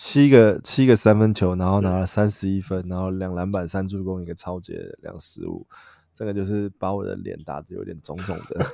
[0.01, 5.67] 七个七个三分球，然后拿了三十一分，然后两篮板三助攻一个抄截两失误，
[6.15, 8.65] 这个就是把我的脸打得有点肿肿的。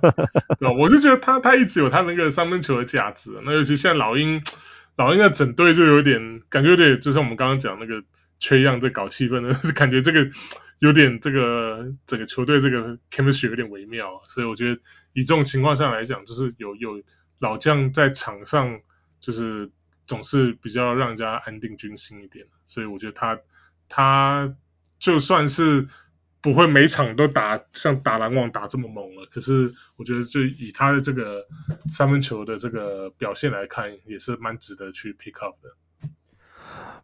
[0.58, 4.42] 对，我就觉得他他一直有他那个三分球的价值，那尤其现在老鹰
[4.96, 8.02] 老鹰的整队就有点感觉有点，就像我们刚刚讲那个
[8.38, 10.30] 缺样在搞气氛的 感觉，这个
[10.78, 14.80] 有点这个整个球队这个 chemistry 有点微妙，所以我觉得
[15.12, 17.02] 以这种情况下来讲，就是有有
[17.40, 18.80] 老将在场上
[19.20, 19.70] 就是。
[20.06, 23.38] 总是比较让人家安定军心一点，所以我觉得他
[23.88, 24.54] 他
[24.98, 25.88] 就算是
[26.40, 29.26] 不会每场都打像打篮网打这么猛了。
[29.30, 31.46] 可是我觉得就以他的这个
[31.90, 36.08] 三分球的这个表现来看，也是蛮值得去 pick up 的。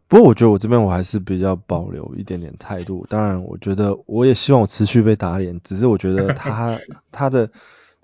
[0.07, 3.07] 不过我觉得我这边我还是比较保留一点点态度。
[3.09, 6.79] 当然，我觉得我也希望我持续被打脸，只是我觉得他
[7.11, 7.49] 他的。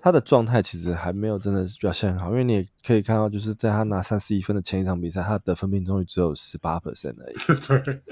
[0.06, 7.34] 他的状态其实还没有真的表现很好，因为你也可以看到，就是在他拿三十一分的前一场比赛，他的得分命中率只有十八 percent 而已，
[7.66, 8.02] 对，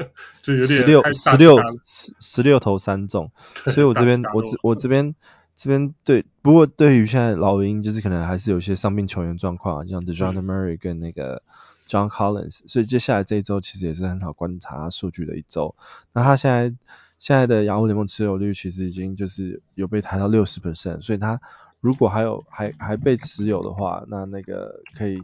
[0.43, 3.31] 就有点十六十六十十六投三中，
[3.73, 5.15] 所以我这边我这我这边
[5.55, 11.45] 这边对，不过对于现在老鹰，就是可能还是有一些伤病球员状况，像 Dejounte Murray 跟那个
[11.89, 15.77] John Collins，所以接下来这一周其实也是很好观察数据的一周。
[16.13, 16.75] 那他现在
[17.21, 21.41] 现在的雅虎联盟持有率其实已经就是有被抬到六十 percent，所以他。
[21.85, 25.23] 如果还有还还被持有的话，那那个可以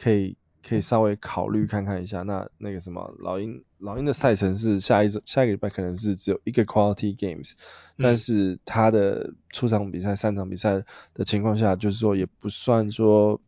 [0.00, 2.22] 可以可以稍微考虑看看一下。
[2.22, 7.54] 那那个什么老鹰老鹰的赛程是下一周下一个礼拜可能是只有一个 quality games，
[7.96, 10.84] 嗯、但是他的出场比赛三场比赛
[11.14, 13.40] 的情况下，就是说也不算说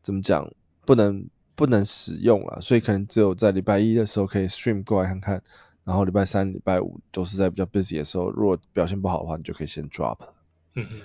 [0.00, 0.50] 怎么讲
[0.86, 5.42] 不能不能使用了，所以可能只有在礼拜一的时候可以 stream 过来看看，
[5.84, 10.16] 然后礼拜三礼拜五都是在比较 busy 的时候，如果表现不好的话，你就可以先 drop。
[10.74, 11.02] 嗯嗯。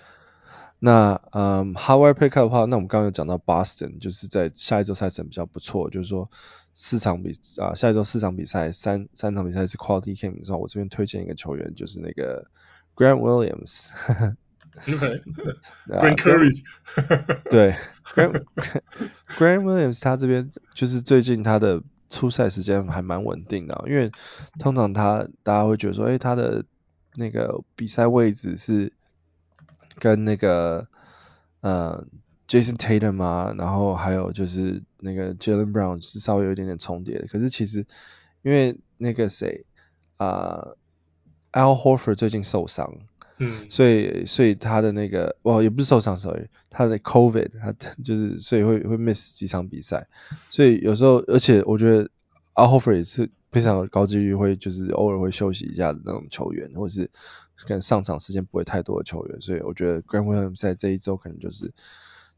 [0.82, 6.32] 那嗯，Howard pick up 的话，那我们刚刚有讲到 Boston，就是在下一周赛程比较不错，就是说
[6.74, 12.48] 四场比啊，下一周四场比赛，三三场比赛是 quality game 之后，我这边推荐一个球员，就是那个
[12.96, 13.90] Grant Williams。
[14.86, 16.64] Grant Curry。
[17.52, 17.76] 对
[18.06, 18.46] ，Grant
[19.38, 24.14] Grant Williams 他这边就是最近他的出赛时间还蛮稳定的，因为
[24.60, 26.64] 通常他大家会觉得说，诶、欸，他的
[27.16, 28.94] 那个比赛位置是。
[30.00, 30.88] 跟那个
[31.62, 32.08] 呃
[32.48, 37.28] Jason Tatum 啊，然后还有就是那个 Jaylen Brown 是稍微有一点点重叠的。
[37.28, 37.86] 可是其实
[38.42, 39.66] 因为那个谁
[40.18, 40.74] 啊、
[41.52, 42.98] 呃、Al Horford 最近受伤，
[43.38, 47.72] 嗯，所以所以他的那个哦也不是受伤，sorry，他的 COVID 他
[48.04, 50.08] 就是所以会会 miss 几场比赛。
[50.50, 52.10] 所以有时候而且我觉得
[52.56, 57.12] Al Horford 也是非常高几率会就是偶尔会休息一下的那种球员，或是。
[57.62, 61.74] 可能上场时间不会太多的球员，所以我觉得 Grant Williams 在这一周可能就是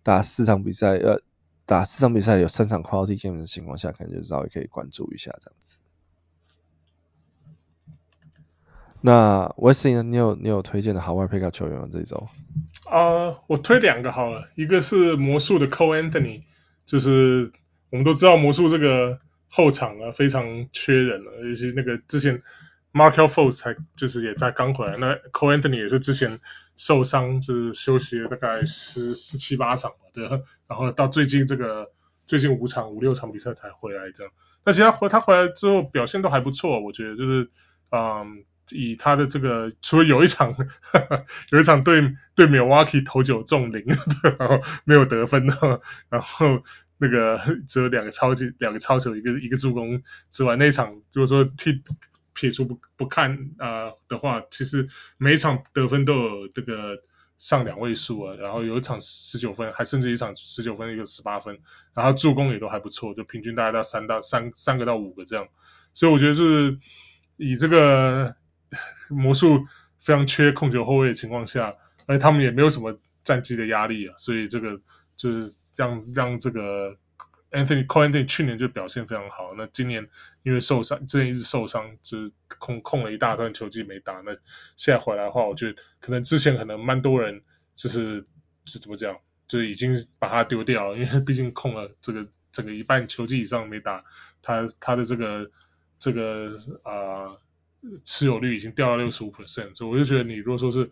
[0.02, 1.22] 打四场比赛，呃，
[1.68, 5.80] 打四场比赛有三场 quality game 的情况下，可能就稍微可以关注一下这样子。
[9.02, 10.04] 那 Wesley 呢？
[10.04, 11.88] 你有你有推荐的好玩 pick up 球员吗？
[11.92, 12.28] 这一周？
[12.86, 16.44] 啊、我推两个好了，一个是魔术的 Co Anthony，
[16.86, 17.52] 就是
[17.92, 22.42] 我们都知道魔术这个后场啊非常缺人了，尤其那个之前。
[22.94, 26.40] Markelle Fultz 才就是也在刚回来，那 Co Anthony 也是之前
[26.76, 30.28] 受伤，就是休息了大概十十七八场嘛，对，
[30.68, 31.92] 然后到最近这个
[32.26, 34.34] 最近五场五六场比赛才回来这样。
[34.66, 37.50] 那其他回他回来之后表现都还不错，我觉得就是
[37.92, 40.66] 嗯，以他的这个，除了有一场呵
[41.00, 43.86] 呵 有一场对对 Milwaukee 投九中零，
[44.38, 45.48] 然后没有得分，
[46.10, 46.62] 然后
[46.98, 47.40] 那个
[47.70, 51.82] 只有两个超级两个超球一个一个助攻之外，那一场就是说替。
[52.42, 54.88] 撇除不不看啊、的话，其实
[55.18, 57.04] 每一场得分都有这个
[57.38, 61.60] 上两位数啊，然后有一场十九分，还甚至一场十九分一个十八分，
[61.94, 65.50] 然后助攻也都还不错，就平均大概到三到三三个到五个这样，
[65.94, 66.80] 所以我觉得就是
[67.38, 68.36] 以这个
[69.08, 69.68] 魔术
[70.00, 71.76] 非常缺控球后卫的情况下，
[72.08, 74.82] 而且他们也没有什么战绩的压力啊，所以这个
[75.16, 76.98] 就是让让这个。
[77.52, 80.08] Anthony Cole Anthony 去年就表现非常好，那今年
[80.44, 84.22] 因为受伤，之前一直受伤，就是空空了一大段球季没打。
[84.22, 84.38] 那
[84.78, 87.44] 现在回来的话，我觉得可能之前可能蛮多人
[87.76, 88.26] 就是
[88.64, 89.18] 是怎么讲，
[89.50, 94.06] 就是已经把他丢掉了，因为毕竟空了这个整个一半球季以上没打，
[94.42, 95.52] 他他的这个
[96.00, 97.40] 这个啊、呃、
[98.06, 100.90] 持有率已经掉到六十五 percent，所以我就觉得你如果说是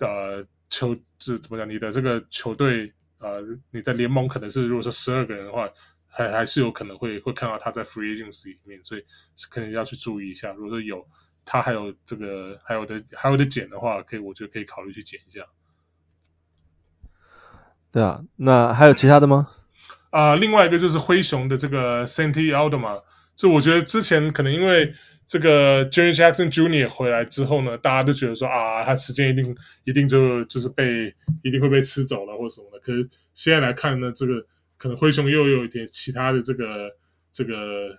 [0.00, 3.40] 呃球是怎么讲，你的这个球队呃
[3.70, 5.70] 你的联盟可能是如果说十二个人的话。
[6.16, 9.04] 还还是有可能会会看到他在 free agency 里面，所以
[9.50, 10.52] 可能要去注意一下。
[10.52, 11.08] 如果说有
[11.44, 15.46] 他还有这个还有的还有的减的话，可以我觉得可以考虑去减一下。
[17.90, 19.48] 对啊，那还有其他的吗？
[20.10, 23.02] 啊、呃，另外一个就是灰熊的这个 Santi Aldama，
[23.34, 24.94] 就我觉得之前可能因为
[25.26, 26.88] 这个 Jerry Jackson Jr.
[26.88, 32.78] 回来之后呢，大家都觉得说啊，他时间一定一定就就是被一定会被吃走了或者什么的。
[32.78, 34.46] 可是现在来看呢，这个。
[34.84, 36.94] 可能灰熊又有一点其他的这个
[37.32, 37.98] 这个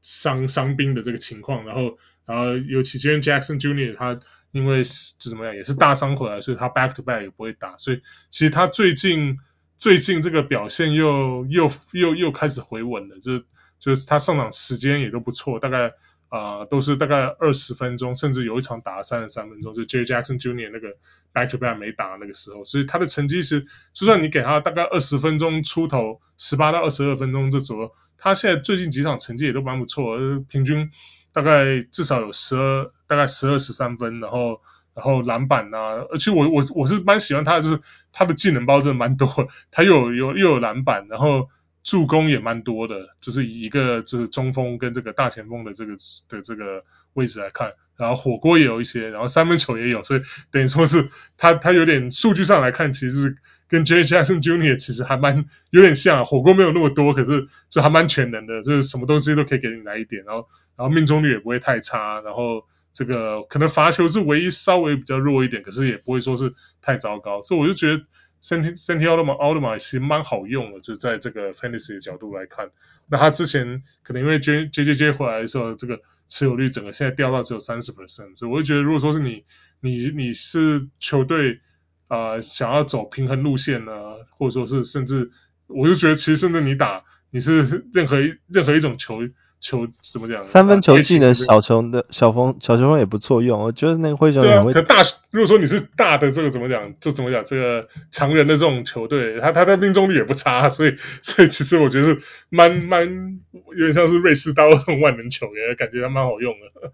[0.00, 3.94] 伤伤兵的这个情况，然后然后尤其 JAM Jackson Jr.
[3.94, 4.18] 他
[4.50, 8.00] 因为就怎么样也是大伤回来，所以他 back to back 也不会打，所以
[8.30, 9.36] 其实他最近
[9.76, 13.44] 最近这个表现又又又又开始回稳了，就是
[13.78, 15.92] 就是他上场时间也都不错，大概
[16.28, 20.70] 啊、都是大概二十分钟，甚至有一场打了三十三分钟，就 Jaren Jackson Jr.
[20.70, 20.96] 那个
[21.32, 30.18] back to back 没打那个时候，所以他的成绩是，就算你给他大概二十分钟出头，十八到二十二分钟这左右，他现在最近几场成绩也都蛮不错，
[30.50, 30.90] 平均
[31.32, 34.60] 大概至少有十二，大概十二十三分，然后
[34.94, 37.80] 然后篮板啊，而且我我我是蛮喜欢他的，就是
[38.12, 41.48] 他的技能包真的蛮多，他又有又有篮板，然后。
[41.88, 45.94] 助攻也蛮多的，就是以一个就是中锋跟这个大前锋的这个
[46.28, 46.84] 的这个
[47.14, 50.20] 位置来看，然后火锅也有一些，然后三分球也有，所以
[50.50, 51.08] 等于说是
[51.38, 54.76] 他他有点数据上来看，其实跟 Jaren Jackson Jr.
[54.76, 68.04] 其实还蛮有点像，火锅没有那么多，可是就还蛮全能的，就是什么东西都可以给你来一点，然后然后命中率也不会太差，然后这个可能罚球是唯一稍微比较弱一点，可是也不会说是太糟糕，所以我就觉得。
[68.42, 72.70] Santi Santi Aldama Aldama 其实蛮好用的，就在这个 fantasy 的角度来看。
[73.08, 79.44] 那他之前可能因为 J J J J 回来的时候，这个持有率整个现在掉到只有三十 percent，所以我就觉得如果说是你
[79.80, 81.60] 你你是球队
[82.06, 83.92] 啊、想要走平衡路线呢，
[84.30, 85.30] 或者说是甚至
[85.66, 89.20] 我就觉得其实甚至你打你是 任何一任何一种球。
[89.60, 90.44] 球怎么讲？
[90.44, 94.72] 三分球技能小球的小锋小球锋也不错用，我觉得那个灰熊也会。
[94.72, 96.94] 对啊，可大如果说你是大的这个怎么讲？
[97.00, 97.44] 就怎么讲？
[97.44, 103.40] 这个常人的这种球队，他他的命中率也不差，所以所以其实我觉得是蛮蛮
[103.76, 106.92] 有点像是瑞士刀这 种万能球员，感觉还蛮好用的。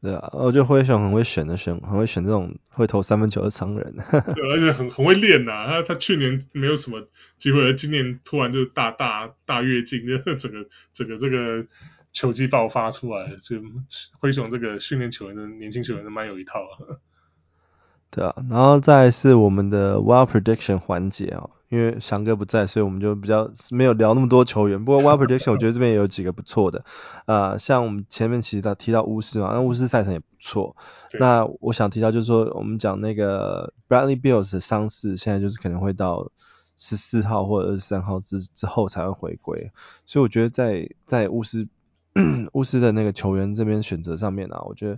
[0.00, 3.94] 对啊，我觉得灰熊很会选的选，很会选这种会投三分球的常人。
[4.34, 5.66] 对，而且很很会练呐、啊。
[5.66, 7.08] 他他去年没有什么
[7.38, 11.66] 机会，今年突然就大大大跃进，就 整个整个这个
[12.12, 13.56] 球技爆发出来，就
[14.20, 16.98] 灰熊这个训练球员的年轻球员是蛮有一套啊。
[18.10, 21.50] 对啊，然后再是我们的 Wild Prediction 环节啊。
[21.68, 24.86] 因为翔哥不在，所以我们就比较没有聊那么多球员。
[24.86, 26.82] 不过 Wild Prediction 我觉得这边也有几个不错的，
[27.26, 30.76] 呃，像我们前面其实提到巫师嘛，那巫师赛程也不错。
[31.20, 36.30] 那我想提到就是说，我们讲那个 Bradley Beals 的伤势，现在就是可能会到
[36.78, 39.70] 十四号或者二十三号之之后才会回归。
[40.06, 41.68] 所以我觉得在在巫师
[42.54, 44.94] 巫师的那个球员这边选择上面啊，我觉得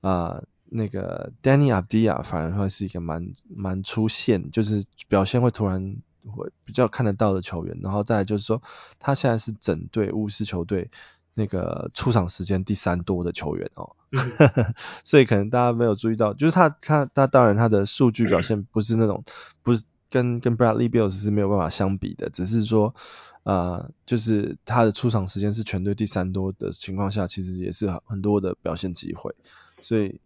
[0.00, 0.40] 啊。
[0.40, 7.78] 呃那个 Danny Avdija 反而会是一个蛮蛮出现，就是表现会突然会比较看得到的球员。
[7.82, 8.62] 然后再来就是说，
[9.00, 10.90] 他现在是整队巫师球队
[11.34, 13.96] 那个出场时间第三多的球员哦。
[15.04, 19.24] 所以可能大家没有注意到，就是他他他当然他的数据表现不是那种
[19.62, 22.94] 不是跟跟 Bradley Beal 是没有办法相比的，只是说
[23.42, 29.34] 呃就是他的出场时间是全队第三多的情况下，其实也是很多的表现机会，
[29.82, 30.20] 所以。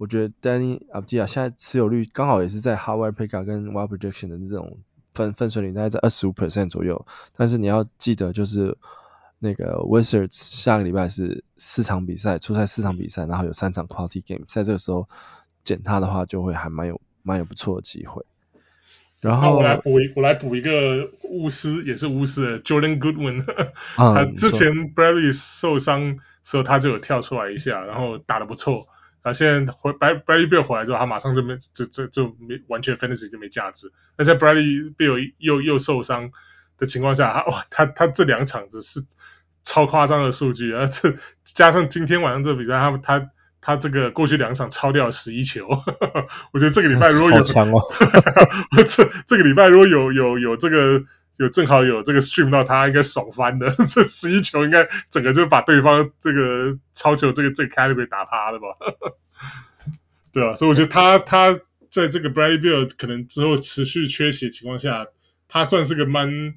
[0.00, 4.78] 我觉得 Danny Avdija 现在持有率刚好也是在 Hard Pick 跟 Wild Projection 的这种
[5.12, 7.04] 分分水岭，大概在二十五 percent 左右。
[7.36, 8.78] 但是你要记得，就是
[9.38, 15.06] 那个 Wizards 下个礼拜是四场比赛，出赛四场比赛，然后有三场 Quality Game，在这个时候
[15.64, 18.24] 捡他的话，就会还蛮有蛮有不错的机会。
[19.20, 23.44] 然后我来补一我来补一个巫师，也是巫师的 Jordan Goodwin，
[23.96, 28.88] 他之前 Bradley 受伤时候他就有跳出来一下，然后打得不错。
[29.22, 33.92] 啊，现在回 Bradley Beal 回来之后，他马上就没，这这就没完全 Fantasy 就没价值。
[34.16, 36.30] 那在 Bradley Beal 又又受伤
[36.78, 39.04] 的情况下，他哇，他他这两场子是
[39.64, 40.86] 超夸张的数据啊！
[40.86, 45.66] 这加上今天晚上这个比赛，他他他这个过去两场超掉十一球，
[46.52, 47.82] 我觉得这个礼拜如果有， 哦！
[48.86, 51.04] 这这个礼拜如果有有有这个。
[51.40, 53.74] 有正好有这个 stream 到他，应该爽翻的。
[53.88, 58.66] 这十一球应该整个就把对方这个超球这个这个 category 打趴了吧？
[60.34, 65.06] 对啊，所以我觉得他他在这个 Bradley Beal 可能之后持续缺席的情况下，
[65.48, 66.56] 他算是个蛮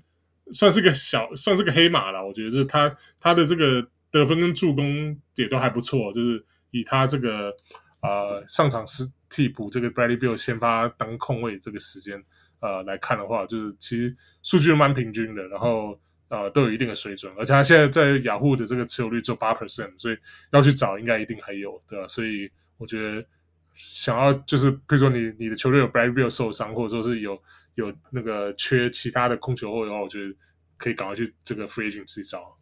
[0.51, 2.27] 算是个小算是个黑马了。
[2.27, 7.55] 我觉得就是他他的这个得分跟助攻也都还不错，就是以他这个
[8.01, 12.25] 呃上场是替补这个 Bradley Beal 先发当控卫这个时间。
[12.63, 15.99] 呃，来看的话，就是其实数据蛮平均的，然后
[16.29, 20.17] 呃都有一定的水准，而且他现在在雅虎的这个持有率只有八 percent，所以
[20.49, 22.07] 要去找应该一定还有，对吧？
[22.07, 23.25] 所以我觉得
[23.73, 27.41] 想要就是，比如说你你的球队有 b r a d b i l l 受伤，或者说是有
[27.75, 30.33] 有那个缺其他的控球后卫的话，我觉得
[30.77, 32.55] 可以赶快去这个 free agency 找。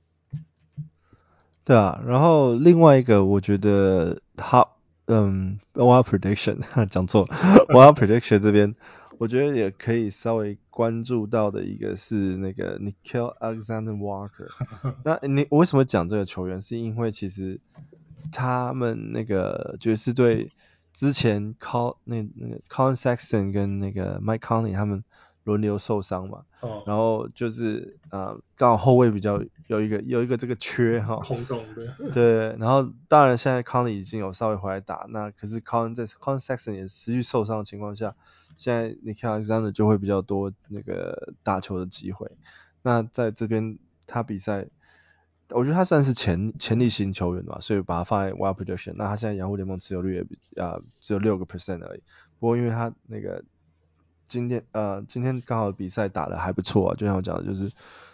[1.64, 4.68] 对啊，然后另外一个我觉得他，
[5.06, 6.58] 嗯，Wild Prediction
[6.90, 8.76] 讲错，Wild Prediction 这边。
[9.22, 14.50] 我觉得也可以稍微关注到的一个是那个 Nickeil Alexander Walker。
[15.06, 16.60] 那你我为什么讲这个球员？
[16.60, 17.60] 是因为其实
[18.32, 20.52] 他们那个爵士队
[20.92, 25.04] 之前 Col 那那个 Collin Sexton 跟那个 Mike Conley 他们
[25.44, 26.44] 轮流受伤嘛。
[26.60, 26.84] 哦。
[26.86, 31.16] 然后就是啊，刚、呃、好后卫比较有一个有一个这个缺哈。
[31.18, 31.94] 空洞的。
[32.14, 32.56] 对。
[32.60, 38.16] 然后当然现在 Conley 已经有稍微回来打，那可是 Collin 在 Collin Sexton 也持续受伤的情况下，
[38.56, 42.30] 现在 Nickeil Alexander 就会比较多那个打球的机会。
[42.82, 43.78] 那在这边
[44.08, 44.68] 他比赛。
[45.54, 48.94] 我觉得他算是潜潜力型球员吧，所以把他放在 Wild Prediction。
[48.96, 52.04] 那他现在洋户联盟持有率也比啊只有六个 percent 而已。
[52.40, 53.44] 不过因为他那个
[54.32, 57.70] 今天呃今天刚好比赛打得还不错啊，就像我讲的，就是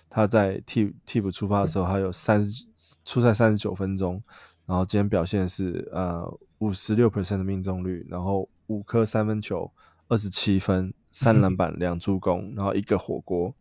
[0.09, 2.65] 他在替替补出发的时候，他有三十
[3.05, 4.23] 出赛三十九分钟，
[4.65, 9.71] 然后今天表现是呃五十六 percent 的命中率，然后五颗三分球，
[10.07, 13.53] 二十七分，三篮板，两助攻，然后一个火锅。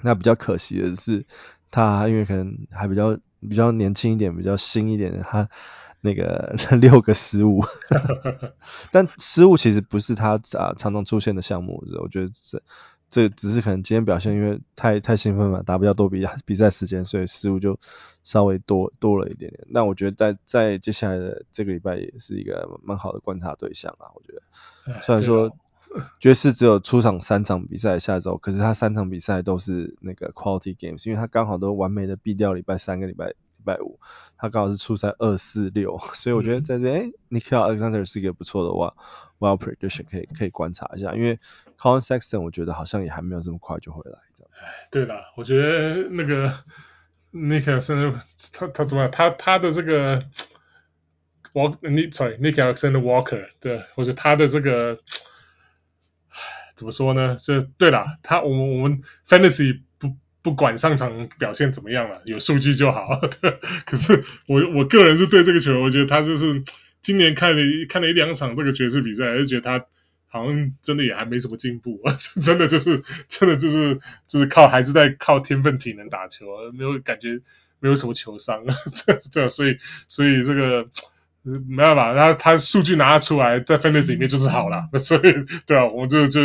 [0.00, 1.26] 那比较可惜的是。
[1.74, 5.48] 他因为可能还比较比较年轻一点，比较新一点的，他
[6.02, 7.64] 那个 六个失误，
[8.92, 12.62] 但失误其实不是他啊常常出现的项目，我觉得这
[13.08, 17.78] 这只是可能今天表现因为太太兴奋嘛，打比较多比 比赛时间，所以失误就
[18.24, 19.64] 稍微多多了一点点。
[19.70, 25.56] 那我觉得在在接下来的这个礼拜也是一个蛮好的观察对象啊，我觉得虽然说。
[26.18, 34.00] 爵士只有出场三场比赛下周，可是他三场比赛都是那个 quality games，因为他刚好都完美的避掉礼拜三个礼拜礼拜五，
[34.36, 38.94] 他刚好是出赛二四六，所以我觉得在这边，Nickeil Alexander 是一个不错的话
[39.38, 41.38] ，wild prediction 可以可以观察一下，因为
[41.78, 44.50] Collin Sexton 我觉得好像也还没有这么快就回来这样。
[44.60, 46.48] 哎，对了，我觉得那个
[47.32, 48.20] Nickeil Alexander
[48.52, 49.10] 他他怎么样？
[49.10, 50.22] 他他的这个
[51.52, 54.98] Walk sorry Nickeil Alexander Walker，对，我觉得他的这个。
[56.74, 57.36] 怎么说呢？
[57.36, 59.82] 就对了，他我们我们 fantasy
[60.42, 63.20] 不管上场表现怎么样了，有数据就好。
[63.86, 66.62] 可是我我个人是对这个球，我觉得他就是
[67.00, 69.86] 今年看了看了一两场这个爵士比赛，就觉得他
[70.28, 72.00] 好像真的也还没什么进步，
[72.42, 77.40] 真的就是真的就是就是靠还是在靠天分体能打球，没有感觉
[77.80, 78.64] 没有什么球商。
[79.32, 79.78] 对，所以
[80.08, 80.88] 所以这个。
[81.44, 85.34] 没办法，他他数据拿出来在 fantasy 里面就是好了，所以
[85.66, 86.40] 对啊，我们就就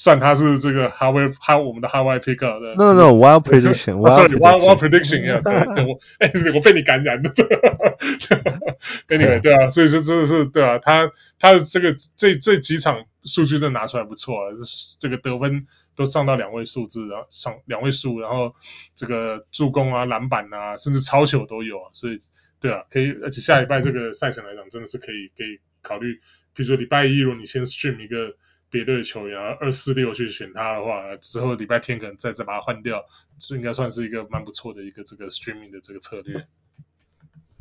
[0.00, 2.74] 算他是这个 Hawaii 哈我们的 Hawaii picker 的。
[2.76, 5.42] No no wild prediction，sorry，wild wild prediction，yes，
[5.74, 7.30] 对我 哎我被你感染了。
[9.08, 14.54] Anyway，对啊，所以说真的是对啊，他他的这个这这几场数据都拿出来不错啊，
[15.00, 18.54] 这个得分都上到两位数字，然后上两位数，然后
[18.94, 22.18] 这个助攻啊、篮板啊，甚至超球都有啊，所以。
[22.60, 26.14] 对啊，可以，而且下礼拜这个赛程来讲，真的是可以，可以考虑。
[26.54, 28.34] 比如说礼拜一，如果你先 stream 一个
[28.70, 33.04] 别队的球员，二四六去选他的话，之后礼拜天可能再再把他换掉，
[33.38, 36.46] 这应该算是一个蛮不错的一个这个 streaming 的这个策略。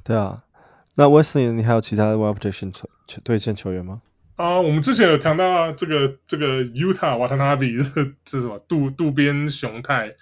[0.03, 0.43] 对啊，
[0.95, 2.89] 那 Wesley，你还有其他的 prediction 球
[3.23, 4.01] 推荐球员吗？
[4.35, 7.83] 啊，我们之前有谈到这个这个 Utah Watanabe
[8.23, 10.15] 这是什么渡渡边雄太。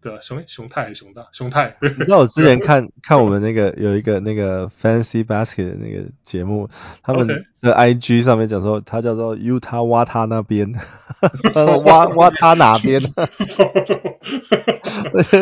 [0.00, 1.26] 对啊，熊熊太还是熊大？
[1.32, 1.76] 熊太。
[1.80, 6.70] 你知道我之前看 看我们那个有一个那个 Fancy Basket 的那个节目，
[7.02, 7.26] 他们
[7.60, 10.72] 的 IG 上面讲说他叫做 Utah 挖他那边，
[11.52, 13.02] 他说挖 挖他哪边？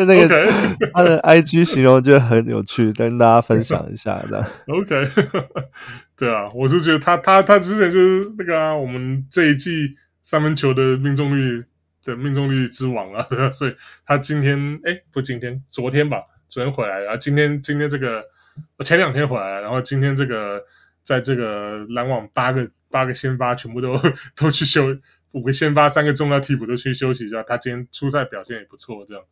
[0.07, 0.49] 那个
[0.93, 4.47] 他的 IG 形容就很有趣，跟大家分享一下这样。
[4.67, 5.09] OK，
[6.17, 11.65] 对啊，我是觉得他他他之前就是那个啊，我们这一季三分球的命中率。
[12.07, 13.51] 的命中率之王啊， 对吧？
[13.51, 18.25] 所以他今天哎，不今天，昨天吧，昨天回来，然后今天今天这个，
[18.77, 20.65] 我前两天回来，然后今天这个，
[21.03, 23.99] 在这个篮网八个八个先发全部都
[24.35, 24.97] 都去休，
[25.31, 29.23] 五个先发三个重要替补都去休息一下，他今天出赛表现也不错，这样，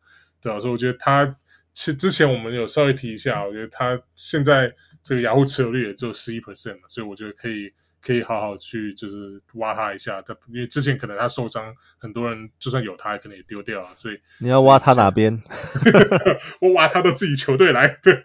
[0.42, 1.36] 对啊，所以我觉得他
[1.72, 7.72] 其之前我们有稍微提一下，我觉得他现在这个雅虎持有率也只有十一 percent 所以我觉得可以。
[8.06, 15.42] 可以好好去就是挖他一下，他因为之前可能他受伤，很多人就算有他，可能也丢掉了，所以你要挖他哪边？
[16.62, 17.98] 我挖他到自己球队来。
[18.00, 18.22] 对，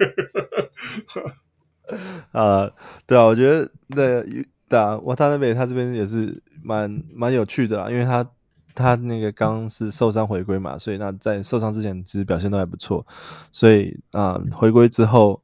[2.32, 2.71] 呃，
[3.07, 8.29] 对啊，我觉得对，对啊，挖他那边他这边也是蛮蛮有趣的啊，因为他
[8.75, 13.07] 他那个刚是受伤回归嘛，所以那在受伤之前其实表现都还不错，
[13.51, 15.41] 所以啊、呃、回归之后。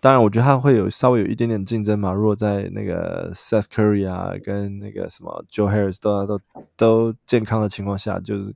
[0.00, 2.12] 当然，我觉得他会有稍微有一点点竞争嘛。
[2.12, 6.40] 如果在那个 Seth Curry 啊，跟那个什么 Joe Harris 都都
[6.78, 8.54] 都健康的情况下，就是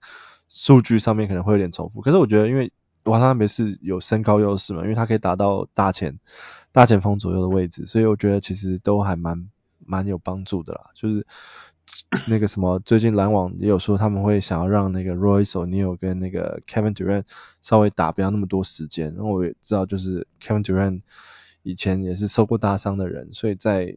[0.49, 2.01] 数据上面可能会有点重复。
[2.01, 2.73] 可是我觉得，因为
[3.03, 6.19] 瓦塔纳贝是有身高优势嘛，因为他可以打到大前
[6.73, 9.51] 大前锋左右的位置，所以我觉得其实都还蛮
[9.85, 10.93] 蛮有帮助的啦。
[10.95, 11.27] 就是
[12.27, 17.25] 那个什么，最近篮网也有说他们会想要让那个 Royce O'Neal 跟那个 Kevin Durant
[17.61, 19.15] 稍微打不要那么多时间。
[19.15, 21.03] 然后我也知道，就是 Kevin Durant。
[21.65, 23.97] 以前也是受过大伤的人，所以在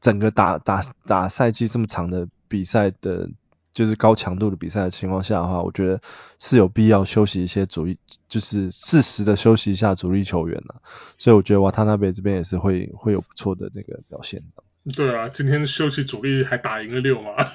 [0.00, 3.28] 整个打打打赛季这么长的比赛的
[3.72, 6.00] 就是高强度的比赛的情况下的话，我觉得
[6.38, 10.80] 是有必要休息一些主力，就是适时的休息一下主力球员了。
[11.18, 14.62] 所以我觉得瓦塔纳贝这边也是会会有不错的那个表现的。
[14.94, 17.32] 对啊，今天休息主力还打赢了六嘛，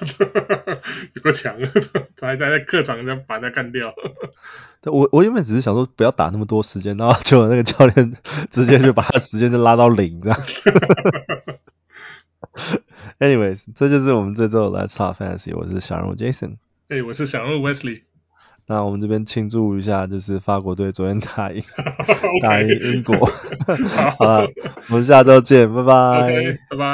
[1.14, 1.56] 有个强，
[2.20, 3.94] 还在在客场人家把人家干掉。
[4.82, 8.12] 对，我我原本只是想说不要打那么多时间，然后结果那个教练
[8.50, 10.38] 直接就把他时间就拉到零这样。
[13.18, 16.56] Anyways，这就是我们这周的 Let's Talk Fantasy，我是小人物 Jason，
[16.88, 18.02] 哎，hey, 我是小人物 Wesley。
[18.66, 21.62] 那我们这边庆祝一下，就是法国队昨天打赢
[22.42, 23.16] 打赢英国。
[24.18, 24.48] 好了，
[24.88, 26.86] 我们下周见，拜拜，拜拜。